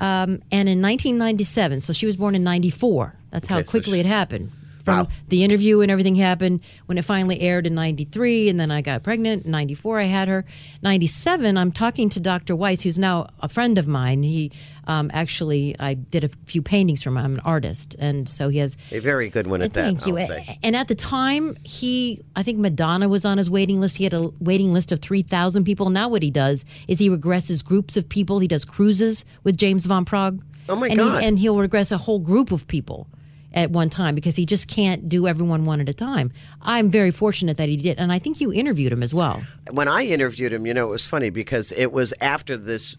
Um, 0.00 0.40
and 0.52 0.68
in 0.68 0.80
1997, 0.80 1.80
so 1.80 1.92
she 1.92 2.06
was 2.06 2.16
born 2.16 2.34
in 2.34 2.44
94. 2.44 3.14
That's 3.30 3.48
how 3.48 3.56
Okay, 3.58 3.64
so 3.64 3.70
quickly 3.70 3.94
she- 3.94 4.00
it 4.00 4.06
happened. 4.06 4.52
From 4.88 4.98
Wow. 5.00 5.08
the 5.28 5.44
interview 5.44 5.80
and 5.80 5.90
everything 5.90 6.14
happened 6.14 6.60
when 6.86 6.96
it 6.98 7.04
finally 7.04 7.40
aired 7.40 7.66
in 7.66 7.74
93, 7.74 8.48
and 8.48 8.58
then 8.58 8.70
I 8.70 8.80
got 8.80 9.02
pregnant. 9.02 9.44
In 9.44 9.50
94, 9.50 10.00
I 10.00 10.04
had 10.04 10.28
her. 10.28 10.44
97, 10.82 11.56
I'm 11.58 11.72
talking 11.72 12.08
to 12.08 12.20
Dr. 12.20 12.56
Weiss, 12.56 12.82
who's 12.82 12.98
now 12.98 13.28
a 13.40 13.48
friend 13.48 13.76
of 13.78 13.86
mine. 13.86 14.22
He 14.22 14.50
um, 14.86 15.10
actually, 15.12 15.76
I 15.78 15.94
did 15.94 16.24
a 16.24 16.30
few 16.46 16.62
paintings 16.62 17.02
from 17.02 17.16
him. 17.18 17.24
I'm 17.24 17.34
an 17.34 17.40
artist, 17.40 17.94
and 17.98 18.26
so 18.28 18.48
he 18.48 18.58
has 18.58 18.76
A 18.90 19.00
very 19.00 19.28
good 19.28 19.46
one 19.46 19.60
at 19.60 19.74
that. 19.74 19.82
Thank 19.82 20.06
you. 20.06 20.16
I'll 20.16 20.26
say. 20.26 20.58
And 20.62 20.74
at 20.74 20.88
the 20.88 20.94
time, 20.94 21.56
he, 21.62 22.22
I 22.34 22.42
think 22.42 22.58
Madonna 22.58 23.08
was 23.08 23.26
on 23.26 23.36
his 23.36 23.50
waiting 23.50 23.80
list. 23.80 23.98
He 23.98 24.04
had 24.04 24.14
a 24.14 24.30
waiting 24.40 24.72
list 24.72 24.90
of 24.90 25.00
3,000 25.00 25.64
people. 25.64 25.90
Now, 25.90 26.08
what 26.08 26.22
he 26.22 26.30
does 26.30 26.64
is 26.88 26.98
he 26.98 27.10
regresses 27.10 27.62
groups 27.62 27.96
of 27.98 28.08
people. 28.08 28.38
He 28.38 28.48
does 28.48 28.64
cruises 28.64 29.26
with 29.44 29.58
James 29.58 29.84
Von 29.84 30.06
Praagh. 30.06 30.40
Oh, 30.70 30.76
my 30.76 30.88
and 30.88 30.98
God. 30.98 31.20
He, 31.20 31.28
and 31.28 31.38
he'll 31.38 31.58
regress 31.58 31.92
a 31.92 31.98
whole 31.98 32.18
group 32.18 32.50
of 32.50 32.66
people 32.66 33.06
at 33.54 33.70
one 33.70 33.88
time 33.88 34.14
because 34.14 34.36
he 34.36 34.44
just 34.44 34.68
can't 34.68 35.08
do 35.08 35.26
everyone 35.26 35.64
one 35.64 35.80
at 35.80 35.88
a 35.88 35.94
time. 35.94 36.30
I'm 36.62 36.90
very 36.90 37.10
fortunate 37.10 37.56
that 37.56 37.68
he 37.68 37.76
did. 37.76 37.98
And 37.98 38.12
I 38.12 38.18
think 38.18 38.40
you 38.40 38.52
interviewed 38.52 38.92
him 38.92 39.02
as 39.02 39.14
well. 39.14 39.40
when 39.70 39.88
I 39.88 40.04
interviewed 40.04 40.52
him, 40.52 40.66
you 40.66 40.74
know, 40.74 40.88
it 40.88 40.90
was 40.90 41.06
funny 41.06 41.30
because 41.30 41.72
it 41.72 41.92
was 41.92 42.12
after 42.20 42.56
this 42.58 42.96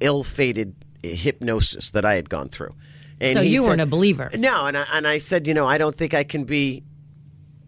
ill-fated 0.00 0.74
hypnosis 1.02 1.90
that 1.90 2.04
I 2.04 2.14
had 2.14 2.28
gone 2.30 2.48
through. 2.48 2.74
And 3.20 3.32
So 3.32 3.40
you 3.40 3.62
said- 3.62 3.68
weren't 3.68 3.80
a 3.80 3.86
believer. 3.86 4.30
No, 4.36 4.66
and 4.66 4.76
I, 4.76 4.86
and 4.92 5.06
I 5.06 5.18
said, 5.18 5.46
you 5.46 5.54
know, 5.54 5.66
I 5.66 5.76
don't 5.78 5.94
think 5.96 6.14
I 6.14 6.24
can 6.24 6.44
be 6.44 6.82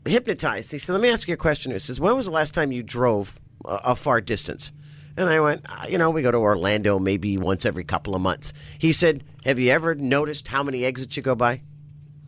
hypnotized. 0.06 0.70
He 0.72 0.78
said, 0.78 0.92
let 0.92 1.02
me 1.02 1.10
ask 1.10 1.28
you 1.28 1.34
a 1.34 1.36
question. 1.38 1.72
He 1.72 1.78
says, 1.78 2.00
when 2.00 2.16
was 2.16 2.26
the 2.26 2.32
last 2.32 2.54
time 2.54 2.72
you 2.72 2.82
drove 2.82 3.38
a, 3.64 3.80
a 3.86 3.96
far 3.96 4.20
distance? 4.20 4.72
And 5.16 5.28
I 5.28 5.40
went, 5.40 5.66
"Uh, 5.68 5.86
you 5.90 5.98
know, 5.98 6.08
we 6.10 6.22
go 6.22 6.30
to 6.30 6.38
Orlando 6.38 6.98
maybe 6.98 7.36
once 7.36 7.66
every 7.66 7.84
couple 7.84 8.14
of 8.14 8.22
months. 8.22 8.54
He 8.78 8.92
said, 8.94 9.24
have 9.44 9.58
you 9.58 9.70
ever 9.70 9.94
noticed 9.94 10.48
how 10.48 10.62
many 10.62 10.84
exits 10.86 11.16
you 11.18 11.22
go 11.22 11.34
by? 11.34 11.60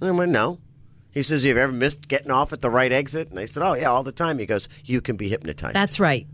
And 0.00 0.08
I 0.10 0.12
went, 0.12 0.32
no. 0.32 0.58
He 1.12 1.22
says, 1.22 1.44
You've 1.44 1.56
ever 1.56 1.72
missed 1.72 2.08
getting 2.08 2.30
off 2.30 2.52
at 2.52 2.60
the 2.60 2.70
right 2.70 2.90
exit? 2.90 3.30
And 3.30 3.38
I 3.38 3.46
said, 3.46 3.62
oh, 3.62 3.74
yeah, 3.74 3.86
all 3.90 4.02
the 4.02 4.12
time. 4.12 4.38
He 4.38 4.46
goes, 4.46 4.68
you 4.84 5.00
can 5.00 5.16
be 5.16 5.28
hypnotized. 5.28 5.74
That's 5.76 6.00
right. 6.00 6.26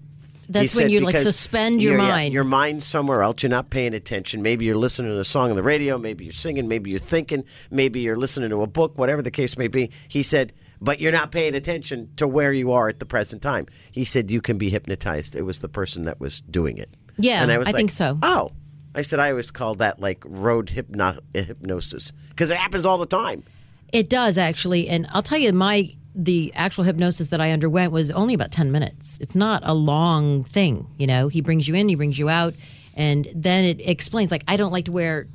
He 0.47 0.53
That's 0.53 0.75
when 0.75 0.85
said 0.87 0.91
you 0.93 1.01
like 1.01 1.19
suspend 1.19 1.83
your 1.83 1.93
you're- 1.93 2.05
yeah, 2.05 2.11
mind. 2.11 2.35
your 2.35 2.45
mind's 2.45 2.85
somewhere 2.87 3.23
else. 3.23 3.43
You're 3.43 3.51
not 3.51 3.71
paying 3.71 3.95
attention. 3.95 4.43
Maybe 4.43 4.65
you're 4.65 4.75
listening 4.77 5.13
to 5.13 5.21
a 5.21 5.25
song 5.25 5.51
on 5.51 5.57
the 5.57 5.63
radio. 5.63 5.97
Maybe 5.99 6.25
you're 6.25 6.33
singing. 6.33 6.67
Maybe 6.67 6.91
you're 6.91 6.99
thinking. 6.99 7.45
Maybe 7.71 8.01
you're 8.01 8.17
listening 8.17 8.51
to 8.51 8.63
a 8.63 8.67
book. 8.67 8.97
Whatever 8.99 9.23
the 9.23 9.31
case 9.31 9.57
may 9.59 9.69
be. 9.69 9.91
He 10.09 10.23
said, 10.25 10.53
but 10.81 10.99
you're 10.99 11.13
not 11.13 11.31
paying 11.31 11.55
attention 11.55 12.11
to 12.17 12.27
where 12.27 12.53
you 12.53 12.73
are 12.73 12.89
at 12.89 12.99
the 13.01 13.07
present 13.07 13.43
time. 13.43 13.67
He 13.93 14.05
said 14.07 14.31
you 14.31 14.41
can 14.41 14.57
be 14.59 14.71
hypnotized. 14.71 15.37
It 15.37 15.43
was 15.43 15.59
the 15.59 15.69
person 15.69 16.05
that 16.07 16.19
was 16.19 16.41
doing 16.41 16.79
it. 16.79 16.89
Yeah, 17.19 17.43
and 17.43 17.53
I 17.53 17.59
was 17.59 17.69
I 17.69 17.73
like, 17.73 17.77
think 17.77 17.91
so. 17.91 18.19
Oh, 18.23 18.51
I 18.95 19.03
said 19.03 19.21
I 19.21 19.31
always 19.31 19.51
call 19.51 19.75
that 19.77 20.01
like 20.01 20.23
road 20.27 20.71
hypno- 20.71 21.21
hypnosis 21.35 22.13
because 22.31 22.51
it 22.51 22.57
happens 22.57 22.85
all 22.87 22.99
the 22.99 23.07
time. 23.07 23.45
It 23.93 24.09
does 24.09 24.39
actually, 24.39 24.89
and 24.89 25.07
I'll 25.11 25.23
tell 25.23 25.39
you, 25.39 25.53
my 25.53 25.95
the 26.15 26.53
actual 26.57 26.83
hypnosis 26.85 27.29
that 27.29 27.41
I 27.41 27.53
underwent 27.53 27.93
was 27.93 28.11
only 28.11 28.35
about 28.35 28.51
ten 28.51 28.73
minutes. 28.73 29.19
It's 29.21 29.37
not 29.37 29.63
a 29.65 29.75
long 29.75 30.45
thing, 30.45 30.87
you 30.99 31.07
know. 31.07 31.29
He 31.29 31.41
brings 31.41 31.69
you 31.69 31.75
in, 31.75 31.89
he 31.89 31.95
brings 31.95 32.19
you 32.19 32.29
out, 32.29 32.55
and 32.95 33.29
then 33.35 33.65
it 33.65 33.81
explains. 33.89 34.31
Like 34.31 34.45
I 34.49 34.57
don't 34.57 34.73
like 34.73 34.87
to 34.87 34.93
wear 34.93 35.27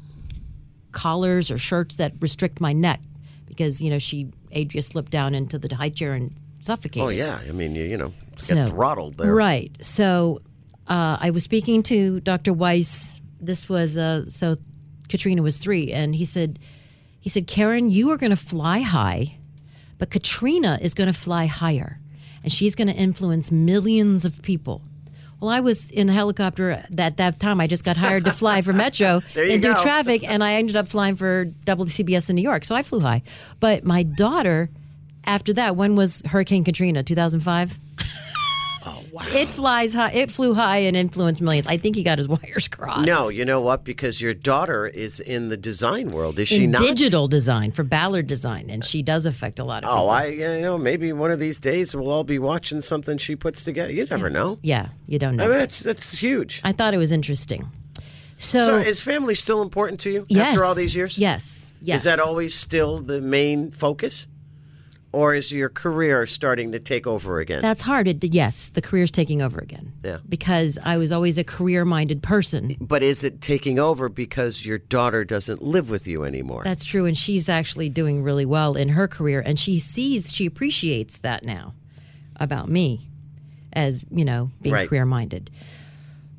collars 0.91 1.51
or 1.51 1.57
shirts 1.57 1.95
that 1.95 2.13
restrict 2.19 2.61
my 2.61 2.73
neck 2.73 3.01
because 3.47 3.81
you 3.81 3.89
know 3.89 3.99
she 3.99 4.27
Adria 4.55 4.81
slipped 4.81 5.11
down 5.11 5.35
into 5.35 5.59
the 5.59 5.73
high 5.75 5.89
chair 5.89 6.13
and 6.13 6.33
suffocated. 6.61 7.05
Oh 7.05 7.09
yeah, 7.09 7.39
I 7.47 7.51
mean 7.51 7.75
you, 7.75 7.83
you 7.83 7.97
know 7.97 8.09
get 8.31 8.41
So- 8.41 8.67
throttled 8.67 9.15
there. 9.15 9.33
Right. 9.33 9.71
So 9.81 10.41
uh, 10.87 11.17
I 11.19 11.31
was 11.31 11.43
speaking 11.43 11.83
to 11.83 12.19
Dr. 12.21 12.53
Weiss. 12.53 13.21
This 13.45 13.69
was 13.69 13.97
uh, 13.97 14.27
so 14.27 14.57
Katrina 15.09 15.41
was 15.41 15.57
three, 15.57 15.91
and 15.91 16.15
he 16.15 16.25
said, 16.25 16.59
he 17.19 17.29
said, 17.29 17.47
Karen, 17.47 17.89
you 17.89 18.11
are 18.11 18.17
going 18.17 18.31
to 18.31 18.35
fly 18.35 18.79
high, 18.79 19.37
but 19.97 20.09
Katrina 20.09 20.77
is 20.81 20.93
going 20.93 21.11
to 21.11 21.17
fly 21.17 21.45
higher, 21.45 21.99
and 22.43 22.51
she's 22.51 22.75
going 22.75 22.87
to 22.87 22.93
influence 22.93 23.51
millions 23.51 24.25
of 24.25 24.41
people. 24.41 24.81
Well, 25.39 25.49
I 25.49 25.59
was 25.59 25.91
in 25.91 26.09
a 26.09 26.13
helicopter 26.13 26.71
at 26.71 27.17
that 27.17 27.39
time. 27.39 27.59
I 27.59 27.67
just 27.67 27.83
got 27.83 27.97
hired 27.97 28.25
to 28.25 28.31
fly 28.31 28.61
for 28.61 28.73
Metro 28.73 29.21
and 29.35 29.61
do 29.61 29.73
traffic, 29.75 30.27
and 30.27 30.43
I 30.43 30.53
ended 30.53 30.75
up 30.75 30.87
flying 30.87 31.15
for 31.15 31.45
WCBS 31.45 32.29
in 32.29 32.35
New 32.35 32.41
York. 32.41 32.65
So 32.65 32.73
I 32.73 32.83
flew 32.83 33.01
high. 33.01 33.21
But 33.59 33.83
my 33.83 34.03
daughter, 34.03 34.69
after 35.25 35.53
that, 35.53 35.75
when 35.75 35.95
was 35.95 36.21
Hurricane 36.25 36.63
Katrina? 36.63 37.03
2005? 37.03 37.77
It 39.33 39.47
flies 39.47 39.93
high. 39.93 40.11
It 40.11 40.31
flew 40.31 40.53
high 40.53 40.77
and 40.79 40.95
influenced 40.97 41.41
millions. 41.41 41.67
I 41.67 41.77
think 41.77 41.95
he 41.95 42.03
got 42.03 42.17
his 42.17 42.27
wires 42.35 42.67
crossed. 42.67 43.05
No, 43.07 43.29
you 43.29 43.45
know 43.45 43.61
what? 43.61 43.83
Because 43.83 44.19
your 44.21 44.33
daughter 44.33 44.85
is 44.87 45.19
in 45.19 45.49
the 45.49 45.57
design 45.57 46.07
world, 46.09 46.37
is 46.39 46.47
she 46.47 46.67
not? 46.67 46.81
digital 46.81 47.27
design 47.27 47.71
for 47.71 47.83
Ballard 47.83 48.27
Design, 48.27 48.69
and 48.69 48.83
she 48.83 49.01
does 49.03 49.25
affect 49.25 49.59
a 49.59 49.63
lot 49.63 49.83
of 49.83 49.89
Oh, 49.89 49.93
people. 49.95 50.09
I 50.09 50.25
you 50.27 50.61
know 50.61 50.77
maybe 50.77 51.13
one 51.13 51.31
of 51.31 51.39
these 51.39 51.59
days 51.59 51.95
we'll 51.95 52.09
all 52.09 52.23
be 52.23 52.39
watching 52.39 52.81
something 52.81 53.17
she 53.17 53.35
puts 53.35 53.63
together. 53.63 53.91
You 53.91 54.05
never 54.05 54.29
know. 54.29 54.59
yeah, 54.61 54.89
you 55.07 55.19
don't 55.19 55.35
know. 55.35 55.45
I 55.45 55.47
mean, 55.47 55.57
that's 55.59 55.79
that's 55.79 56.19
huge. 56.19 56.61
I 56.63 56.71
thought 56.71 56.93
it 56.93 56.97
was 56.97 57.11
interesting. 57.11 57.69
So, 58.37 58.59
So, 58.61 58.77
is 58.77 59.01
family 59.01 59.33
still 59.35 59.61
important 59.61 59.99
to 60.01 60.09
you 60.11 60.25
yes, 60.27 60.47
after 60.49 60.65
all 60.65 60.75
these 60.75 60.93
years? 60.93 61.17
Yes, 61.17 61.73
yes. 61.79 61.99
Is 61.99 62.03
that 62.03 62.19
always 62.19 62.53
still 62.53 62.97
the 62.97 63.21
main 63.21 63.71
focus, 63.71 64.27
or 65.15 65.33
is 65.33 65.49
your 65.51 65.69
career 65.69 66.25
starting 66.25 66.73
to 66.73 66.79
take 66.79 67.07
over 67.07 67.39
again? 67.39 67.61
That's 67.61 67.81
hard. 67.81 68.07
It, 68.07 68.21
yes, 68.33 68.69
the 68.69 68.81
career's 68.81 69.11
taking 69.11 69.41
over 69.41 69.59
again. 69.59 69.93
Yeah. 70.03 70.17
Because 70.27 70.77
I 70.83 70.97
was 70.97 71.11
always 71.11 71.37
a 71.37 71.43
career-minded 71.45 72.21
person. 72.21 72.75
but 72.81 73.01
is 73.01 73.23
it 73.23 73.39
taking 73.39 73.79
over 73.79 74.09
because 74.09 74.65
your 74.65 74.77
daughter 74.77 75.23
doesn't 75.23 75.61
live 75.61 75.89
with 75.89 76.05
you 76.05 76.25
anymore? 76.25 76.63
That's 76.65 76.83
true, 76.83 77.05
and 77.05 77.17
she's 77.17 77.47
actually 77.47 77.89
doing 77.89 78.23
really 78.23 78.45
well 78.45 78.75
in 78.75 78.89
her 78.89 79.07
career, 79.07 79.41
and 79.45 79.57
she 79.57 79.79
sees, 79.79 80.33
she 80.33 80.45
appreciates 80.45 81.19
that 81.19 81.45
now 81.45 81.73
about 82.37 82.67
me 82.69 83.09
as 83.71 84.05
you 84.11 84.25
know 84.25 84.51
being 84.61 84.73
Right. 84.75 84.89
career-minded. 84.89 85.49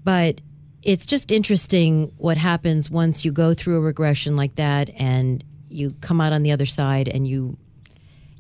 But 0.04 0.40
it's 0.82 1.06
just 1.06 1.32
interesting 1.32 2.12
what 2.18 2.36
happens 2.36 2.90
once 2.90 3.24
you 3.24 3.32
go 3.32 3.54
through 3.54 3.78
a 3.78 3.80
regression 3.80 4.36
like 4.36 4.56
that, 4.56 4.90
and 4.96 5.42
you 5.70 5.94
come 6.02 6.20
out 6.20 6.32
on 6.34 6.42
the 6.42 6.52
other 6.52 6.66
side, 6.66 7.08
and 7.08 7.26
you 7.26 7.56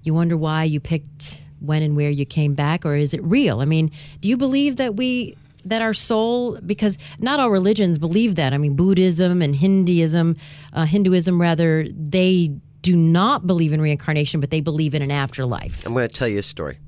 you 0.06 0.14
wonder 0.14 0.36
why 0.36 0.64
you 0.64 0.80
picked 0.80 1.46
when 1.60 1.82
and 1.82 1.96
where 1.96 2.10
you 2.10 2.24
came 2.24 2.54
back, 2.54 2.86
or 2.86 2.94
is 2.94 3.14
it 3.14 3.22
real? 3.24 3.60
I 3.60 3.64
mean, 3.64 3.90
do 4.20 4.28
you 4.28 4.36
believe 4.36 4.76
that 4.76 4.96
we 4.96 5.36
that 5.64 5.82
our 5.82 5.94
soul 5.94 6.58
because 6.64 6.96
not 7.18 7.40
all 7.40 7.50
religions 7.50 7.98
believe 7.98 8.36
that. 8.36 8.52
I 8.52 8.58
mean, 8.58 8.76
Buddhism 8.76 9.42
and 9.42 9.54
Hinduism, 9.54 10.36
uh, 10.72 10.84
Hinduism 10.84 11.40
rather, 11.40 11.86
they 11.90 12.52
do 12.82 12.94
not 12.94 13.48
believe 13.48 13.72
in 13.72 13.80
reincarnation, 13.80 14.40
but 14.40 14.50
they 14.50 14.60
believe 14.60 14.94
in 14.94 15.02
an 15.02 15.10
afterlife. 15.10 15.84
I'm 15.84 15.92
going 15.92 16.08
to 16.08 16.14
tell 16.14 16.28
you 16.28 16.38
a 16.38 16.42
story. 16.42 16.78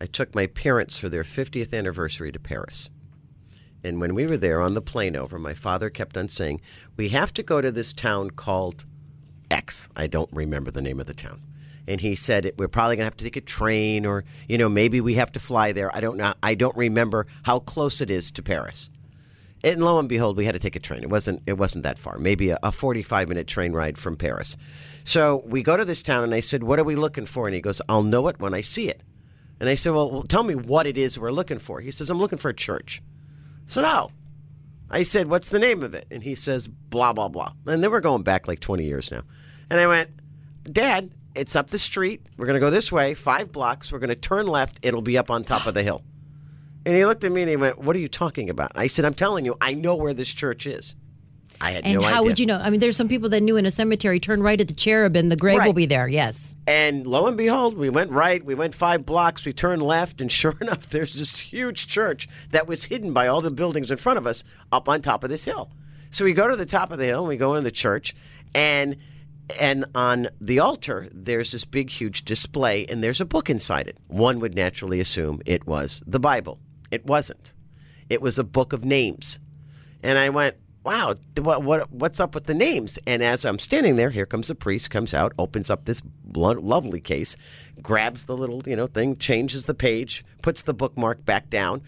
I 0.00 0.06
took 0.06 0.34
my 0.34 0.46
parents 0.46 0.96
for 0.96 1.08
their 1.08 1.24
50th 1.24 1.72
anniversary 1.76 2.30
to 2.30 2.38
Paris. 2.38 2.88
And 3.84 4.00
when 4.00 4.14
we 4.14 4.26
were 4.26 4.36
there 4.36 4.60
on 4.60 4.74
the 4.74 4.80
plane 4.80 5.16
over, 5.16 5.38
my 5.38 5.54
father 5.54 5.90
kept 5.90 6.16
on 6.16 6.28
saying, 6.28 6.60
We 6.96 7.08
have 7.08 7.34
to 7.34 7.42
go 7.42 7.60
to 7.60 7.72
this 7.72 7.92
town 7.92 8.30
called 8.30 8.84
X. 9.50 9.88
I 9.96 10.06
don't 10.06 10.30
remember 10.32 10.70
the 10.70 10.82
name 10.82 11.00
of 11.00 11.06
the 11.06 11.14
town. 11.14 11.42
And 11.88 12.00
he 12.00 12.14
said, 12.14 12.52
We're 12.56 12.68
probably 12.68 12.96
going 12.96 13.04
to 13.04 13.06
have 13.06 13.16
to 13.16 13.24
take 13.24 13.36
a 13.36 13.40
train 13.40 14.06
or, 14.06 14.24
you 14.48 14.58
know, 14.58 14.68
maybe 14.68 15.00
we 15.00 15.14
have 15.14 15.32
to 15.32 15.40
fly 15.40 15.72
there. 15.72 15.94
I 15.94 16.00
don't 16.00 16.16
know. 16.16 16.34
I 16.42 16.54
don't 16.54 16.76
remember 16.76 17.26
how 17.42 17.58
close 17.58 18.00
it 18.00 18.10
is 18.10 18.30
to 18.32 18.42
Paris. 18.42 18.90
And 19.64 19.84
lo 19.84 19.98
and 19.98 20.08
behold, 20.08 20.36
we 20.36 20.44
had 20.44 20.52
to 20.52 20.58
take 20.58 20.74
a 20.74 20.80
train. 20.80 21.02
It 21.02 21.10
wasn't 21.10 21.42
it 21.46 21.54
wasn't 21.54 21.84
that 21.84 21.98
far, 21.98 22.18
maybe 22.18 22.50
a, 22.50 22.58
a 22.62 22.72
45 22.72 23.28
minute 23.28 23.46
train 23.46 23.72
ride 23.72 23.96
from 23.96 24.16
Paris. 24.16 24.56
So 25.04 25.42
we 25.46 25.62
go 25.62 25.76
to 25.76 25.84
this 25.84 26.02
town, 26.02 26.24
and 26.24 26.34
I 26.34 26.40
said, 26.40 26.64
"What 26.64 26.80
are 26.80 26.84
we 26.84 26.96
looking 26.96 27.26
for?" 27.26 27.46
And 27.46 27.54
he 27.54 27.60
goes, 27.60 27.80
"I'll 27.88 28.02
know 28.02 28.26
it 28.28 28.40
when 28.40 28.54
I 28.54 28.60
see 28.60 28.88
it." 28.88 29.02
And 29.60 29.68
I 29.68 29.76
said, 29.76 29.92
"Well, 29.92 30.24
tell 30.24 30.42
me 30.42 30.56
what 30.56 30.86
it 30.86 30.98
is 30.98 31.18
we're 31.18 31.30
looking 31.30 31.60
for." 31.60 31.80
He 31.80 31.92
says, 31.92 32.10
"I'm 32.10 32.18
looking 32.18 32.38
for 32.38 32.48
a 32.48 32.54
church." 32.54 33.02
So 33.66 33.82
oh. 33.82 33.84
no. 33.84 34.10
I 34.90 35.04
said, 35.04 35.28
"What's 35.28 35.48
the 35.48 35.60
name 35.60 35.84
of 35.84 35.94
it?" 35.94 36.06
And 36.10 36.24
he 36.24 36.34
says, 36.34 36.66
"Blah 36.66 37.12
blah 37.12 37.28
blah." 37.28 37.52
And 37.66 37.84
then 37.84 37.90
we're 37.92 38.00
going 38.00 38.24
back 38.24 38.48
like 38.48 38.58
20 38.58 38.84
years 38.84 39.12
now. 39.12 39.22
And 39.70 39.78
I 39.78 39.86
went, 39.86 40.10
"Dad, 40.64 41.12
it's 41.34 41.56
up 41.56 41.70
the 41.70 41.78
street. 41.78 42.26
We're 42.36 42.46
going 42.46 42.54
to 42.54 42.60
go 42.60 42.70
this 42.70 42.90
way, 42.90 43.14
five 43.14 43.52
blocks. 43.52 43.92
We're 43.92 43.98
going 43.98 44.08
to 44.10 44.16
turn 44.16 44.46
left. 44.46 44.78
It'll 44.82 45.02
be 45.02 45.18
up 45.18 45.30
on 45.30 45.44
top 45.44 45.66
of 45.66 45.74
the 45.74 45.82
hill." 45.82 46.02
And 46.84 46.96
he 46.96 47.06
looked 47.06 47.22
at 47.22 47.30
me 47.30 47.42
and 47.42 47.50
he 47.50 47.56
went, 47.56 47.78
"What 47.78 47.96
are 47.96 48.00
you 48.00 48.08
talking 48.08 48.50
about?" 48.50 48.72
I 48.74 48.86
said, 48.86 49.04
"I'm 49.04 49.14
telling 49.14 49.44
you, 49.44 49.56
I 49.60 49.74
know 49.74 49.94
where 49.94 50.14
this 50.14 50.28
church 50.28 50.66
is." 50.66 50.94
I 51.62 51.70
had 51.70 51.84
no 51.84 51.88
idea. 51.88 51.92
And 51.92 52.02
no 52.02 52.08
how 52.08 52.14
idea. 52.16 52.26
would 52.28 52.40
you 52.40 52.46
know? 52.46 52.58
I 52.58 52.70
mean, 52.70 52.80
there's 52.80 52.96
some 52.96 53.08
people 53.08 53.28
that 53.28 53.40
knew 53.40 53.56
in 53.56 53.64
a 53.64 53.70
cemetery, 53.70 54.18
turn 54.18 54.42
right 54.42 54.60
at 54.60 54.66
the 54.66 54.74
cherubim, 54.74 55.28
the 55.28 55.36
grave 55.36 55.64
will 55.64 55.72
be 55.72 55.86
there. 55.86 56.08
Yes. 56.08 56.56
And 56.66 57.06
lo 57.06 57.26
and 57.26 57.36
behold, 57.36 57.78
we 57.78 57.88
went 57.88 58.10
right, 58.10 58.44
we 58.44 58.54
went 58.54 58.74
five 58.74 59.06
blocks, 59.06 59.46
we 59.46 59.52
turned 59.52 59.80
left, 59.80 60.20
and 60.20 60.30
sure 60.30 60.56
enough, 60.60 60.88
there's 60.88 61.18
this 61.18 61.38
huge 61.38 61.86
church 61.86 62.28
that 62.50 62.66
was 62.66 62.86
hidden 62.86 63.12
by 63.12 63.28
all 63.28 63.40
the 63.40 63.50
buildings 63.50 63.90
in 63.90 63.96
front 63.96 64.18
of 64.18 64.26
us 64.26 64.42
up 64.72 64.88
on 64.88 65.02
top 65.02 65.22
of 65.22 65.30
this 65.30 65.44
hill. 65.44 65.70
So 66.10 66.24
we 66.24 66.34
go 66.34 66.48
to 66.48 66.56
the 66.56 66.66
top 66.66 66.90
of 66.90 66.98
the 66.98 67.06
hill 67.06 67.20
and 67.20 67.28
we 67.28 67.36
go 67.36 67.54
in 67.54 67.64
the 67.64 67.70
church, 67.70 68.14
and 68.54 68.96
And 69.58 69.84
on 69.94 70.28
the 70.40 70.60
altar, 70.60 71.08
there's 71.12 71.52
this 71.52 71.64
big, 71.64 71.90
huge 71.90 72.24
display, 72.24 72.86
and 72.86 73.02
there's 73.02 73.20
a 73.20 73.26
book 73.26 73.50
inside 73.50 73.88
it. 73.88 73.98
One 74.08 74.40
would 74.40 74.54
naturally 74.54 75.00
assume 75.00 75.42
it 75.44 75.66
was 75.66 76.02
the 76.06 76.20
Bible. 76.20 76.58
It 76.90 77.04
wasn't. 77.04 77.54
It 78.08 78.22
was 78.22 78.38
a 78.38 78.44
book 78.44 78.72
of 78.72 78.84
names. 78.84 79.40
And 80.02 80.18
I 80.18 80.30
went, 80.30 80.56
wow, 80.84 81.14
what, 81.38 81.62
what, 81.62 81.92
what's 81.92 82.20
up 82.20 82.34
with 82.34 82.46
the 82.46 82.54
names? 82.54 82.98
And 83.06 83.22
as 83.22 83.44
I'm 83.44 83.58
standing 83.58 83.96
there, 83.96 84.10
here 84.10 84.26
comes 84.26 84.50
a 84.50 84.54
priest, 84.54 84.90
comes 84.90 85.14
out, 85.14 85.32
opens 85.38 85.70
up 85.70 85.84
this 85.84 86.02
lo- 86.34 86.52
lovely 86.52 87.00
case, 87.00 87.36
grabs 87.80 88.24
the 88.24 88.36
little, 88.36 88.62
you 88.66 88.76
know, 88.76 88.86
thing, 88.86 89.16
changes 89.16 89.64
the 89.64 89.74
page, 89.74 90.24
puts 90.42 90.62
the 90.62 90.74
bookmark 90.74 91.24
back 91.24 91.50
down, 91.50 91.82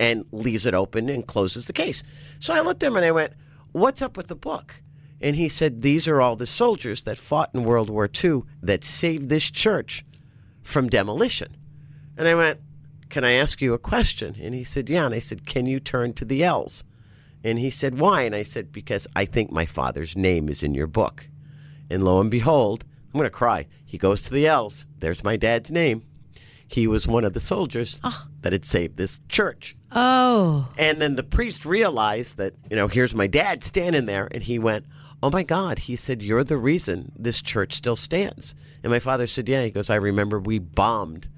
and 0.00 0.24
leaves 0.32 0.66
it 0.66 0.74
open 0.74 1.08
and 1.08 1.26
closes 1.26 1.66
the 1.66 1.72
case. 1.72 2.02
So 2.40 2.52
I 2.52 2.60
looked 2.60 2.82
at 2.82 2.88
him 2.88 2.96
and 2.96 3.06
I 3.06 3.12
went, 3.12 3.32
what's 3.72 4.02
up 4.02 4.16
with 4.16 4.26
the 4.26 4.36
book? 4.36 4.82
And 5.24 5.36
he 5.36 5.48
said, 5.48 5.82
these 5.82 6.06
are 6.06 6.20
all 6.20 6.36
the 6.36 6.46
soldiers 6.46 7.02
that 7.02 7.18
fought 7.18 7.50
in 7.54 7.64
World 7.64 7.88
War 7.88 8.08
II 8.22 8.42
that 8.62 8.84
saved 8.84 9.28
this 9.28 9.50
church 9.50 10.04
from 10.62 10.88
demolition. 10.88 11.56
And 12.16 12.28
I 12.28 12.34
went, 12.34 12.60
can 13.08 13.24
I 13.24 13.32
ask 13.32 13.62
you 13.62 13.72
a 13.72 13.78
question? 13.78 14.36
And 14.40 14.54
he 14.54 14.64
said, 14.64 14.88
yeah. 14.88 15.06
And 15.06 15.14
I 15.14 15.18
said, 15.20 15.46
can 15.46 15.66
you 15.66 15.80
turn 15.80 16.12
to 16.14 16.24
the 16.24 16.44
L's? 16.44 16.84
And 17.44 17.58
he 17.58 17.68
said, 17.68 17.98
Why? 17.98 18.22
And 18.22 18.34
I 18.34 18.42
said, 18.42 18.72
Because 18.72 19.06
I 19.14 19.26
think 19.26 19.52
my 19.52 19.66
father's 19.66 20.16
name 20.16 20.48
is 20.48 20.62
in 20.62 20.74
your 20.74 20.86
book. 20.86 21.28
And 21.90 22.02
lo 22.02 22.18
and 22.20 22.30
behold, 22.30 22.84
I'm 23.12 23.18
going 23.18 23.24
to 23.24 23.30
cry. 23.30 23.66
He 23.84 23.98
goes 23.98 24.22
to 24.22 24.32
the 24.32 24.46
L's. 24.46 24.86
There's 24.98 25.22
my 25.22 25.36
dad's 25.36 25.70
name. 25.70 26.04
He 26.66 26.86
was 26.86 27.06
one 27.06 27.24
of 27.24 27.34
the 27.34 27.40
soldiers 27.40 28.00
ah. 28.02 28.26
that 28.40 28.54
had 28.54 28.64
saved 28.64 28.96
this 28.96 29.20
church. 29.28 29.76
Oh, 29.92 30.72
And 30.78 31.00
then 31.00 31.14
the 31.14 31.22
priest 31.22 31.66
realized 31.66 32.38
that, 32.38 32.54
you 32.70 32.76
know, 32.76 32.88
here's 32.88 33.14
my 33.14 33.26
dad 33.26 33.62
standing 33.62 34.06
there. 34.06 34.26
And 34.30 34.42
he 34.42 34.58
went, 34.58 34.86
Oh 35.24 35.30
my 35.30 35.42
God. 35.42 35.78
He 35.78 35.96
said, 35.96 36.20
You're 36.20 36.44
the 36.44 36.58
reason 36.58 37.10
this 37.18 37.40
church 37.40 37.72
still 37.72 37.96
stands. 37.96 38.54
And 38.82 38.92
my 38.92 38.98
father 38.98 39.26
said, 39.26 39.48
Yeah. 39.48 39.64
He 39.64 39.70
goes, 39.70 39.88
I 39.88 39.94
remember 39.94 40.38
we 40.38 40.58
bombed. 40.58 41.28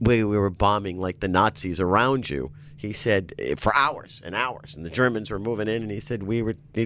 We, 0.00 0.22
we 0.22 0.36
were 0.36 0.50
bombing 0.50 1.00
like 1.00 1.20
the 1.20 1.28
Nazis 1.28 1.80
around 1.80 2.28
you. 2.28 2.50
He 2.76 2.92
said 2.92 3.32
eh, 3.38 3.54
for 3.56 3.74
hours 3.74 4.20
and 4.22 4.34
hours, 4.34 4.74
and 4.76 4.84
the 4.84 4.90
Germans 4.90 5.30
were 5.30 5.38
moving 5.38 5.66
in. 5.66 5.80
And 5.82 5.90
he 5.90 5.98
said 5.98 6.24
we 6.24 6.42
were. 6.42 6.56
He 6.74 6.84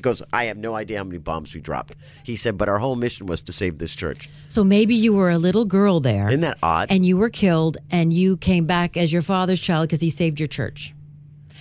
goes, 0.00 0.22
I 0.32 0.46
have 0.46 0.56
no 0.56 0.74
idea 0.74 0.98
how 0.98 1.04
many 1.04 1.18
bombs 1.18 1.54
we 1.54 1.60
dropped. 1.60 1.94
He 2.24 2.34
said, 2.34 2.58
but 2.58 2.68
our 2.68 2.78
whole 2.80 2.96
mission 2.96 3.26
was 3.26 3.40
to 3.42 3.52
save 3.52 3.78
this 3.78 3.94
church. 3.94 4.28
so 4.48 4.64
maybe 4.64 4.96
you 4.96 5.12
were 5.14 5.30
a 5.30 5.38
little 5.38 5.66
girl 5.66 6.00
there, 6.00 6.26
Isn't 6.28 6.40
that 6.40 6.58
odd? 6.64 6.88
and 6.90 7.06
you 7.06 7.16
were 7.16 7.30
killed, 7.30 7.76
and 7.92 8.12
you 8.12 8.38
came 8.38 8.66
back 8.66 8.96
as 8.96 9.12
your 9.12 9.22
father's 9.22 9.60
child 9.60 9.86
because 9.86 10.00
he 10.00 10.10
saved 10.10 10.40
your 10.40 10.48
church. 10.48 10.95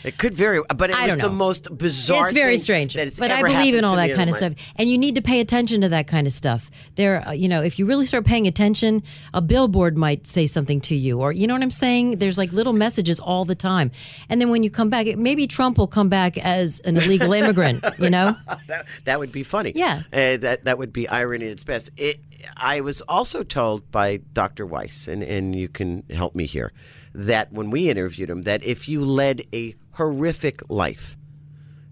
It 0.05 0.17
could 0.17 0.33
vary, 0.33 0.61
but 0.75 0.89
it 0.89 0.95
I 0.95 1.07
was 1.07 1.17
the 1.17 1.29
most 1.29 1.75
bizarre. 1.77 2.27
it's 2.27 2.33
very 2.33 2.57
strange, 2.57 2.93
that 2.93 3.07
it's 3.07 3.19
but 3.19 3.31
I 3.31 3.41
believe 3.41 3.75
in 3.75 3.83
all 3.83 3.95
that 3.95 4.13
kind 4.13 4.29
of 4.29 4.35
stuff, 4.35 4.53
and 4.75 4.89
you 4.89 4.97
need 4.97 5.15
to 5.15 5.21
pay 5.21 5.39
attention 5.39 5.81
to 5.81 5.89
that 5.89 6.07
kind 6.07 6.27
of 6.27 6.33
stuff. 6.33 6.69
There, 6.95 7.27
uh, 7.27 7.31
you 7.31 7.49
know, 7.49 7.61
if 7.61 7.79
you 7.79 7.85
really 7.85 8.05
start 8.05 8.25
paying 8.25 8.47
attention, 8.47 9.03
a 9.33 9.41
billboard 9.41 9.97
might 9.97 10.27
say 10.27 10.45
something 10.45 10.79
to 10.81 10.95
you, 10.95 11.19
or 11.19 11.31
you 11.31 11.47
know 11.47 11.53
what 11.53 11.63
I'm 11.63 11.71
saying. 11.71 12.19
There's 12.19 12.37
like 12.37 12.51
little 12.51 12.73
messages 12.73 13.19
all 13.19 13.45
the 13.45 13.55
time, 13.55 13.91
and 14.29 14.39
then 14.39 14.49
when 14.49 14.63
you 14.63 14.69
come 14.69 14.89
back, 14.89 15.07
maybe 15.17 15.47
Trump 15.47 15.77
will 15.77 15.87
come 15.87 16.09
back 16.09 16.37
as 16.37 16.79
an 16.81 16.97
illegal 16.97 17.33
immigrant. 17.41 17.83
You 17.97 18.09
know, 18.09 18.35
that, 18.67 18.85
that 19.05 19.19
would 19.19 19.31
be 19.31 19.43
funny. 19.43 19.71
Yeah. 19.75 20.03
Uh, 20.13 20.37
that 20.37 20.65
that 20.65 20.77
would 20.77 20.93
be 20.93 21.07
irony 21.07 21.45
at 21.45 21.51
its 21.51 21.63
best. 21.63 21.89
It, 21.97 22.19
I 22.57 22.81
was 22.81 23.01
also 23.01 23.43
told 23.43 23.89
by 23.91 24.17
Dr. 24.17 24.65
Weiss, 24.65 25.07
and, 25.07 25.23
and 25.23 25.55
you 25.55 25.67
can 25.67 26.03
help 26.09 26.35
me 26.35 26.45
here, 26.45 26.71
that 27.13 27.51
when 27.51 27.69
we 27.69 27.89
interviewed 27.89 28.29
him, 28.29 28.43
that 28.43 28.63
if 28.63 28.87
you 28.87 29.03
led 29.03 29.41
a 29.53 29.75
horrific 29.95 30.61
life, 30.69 31.17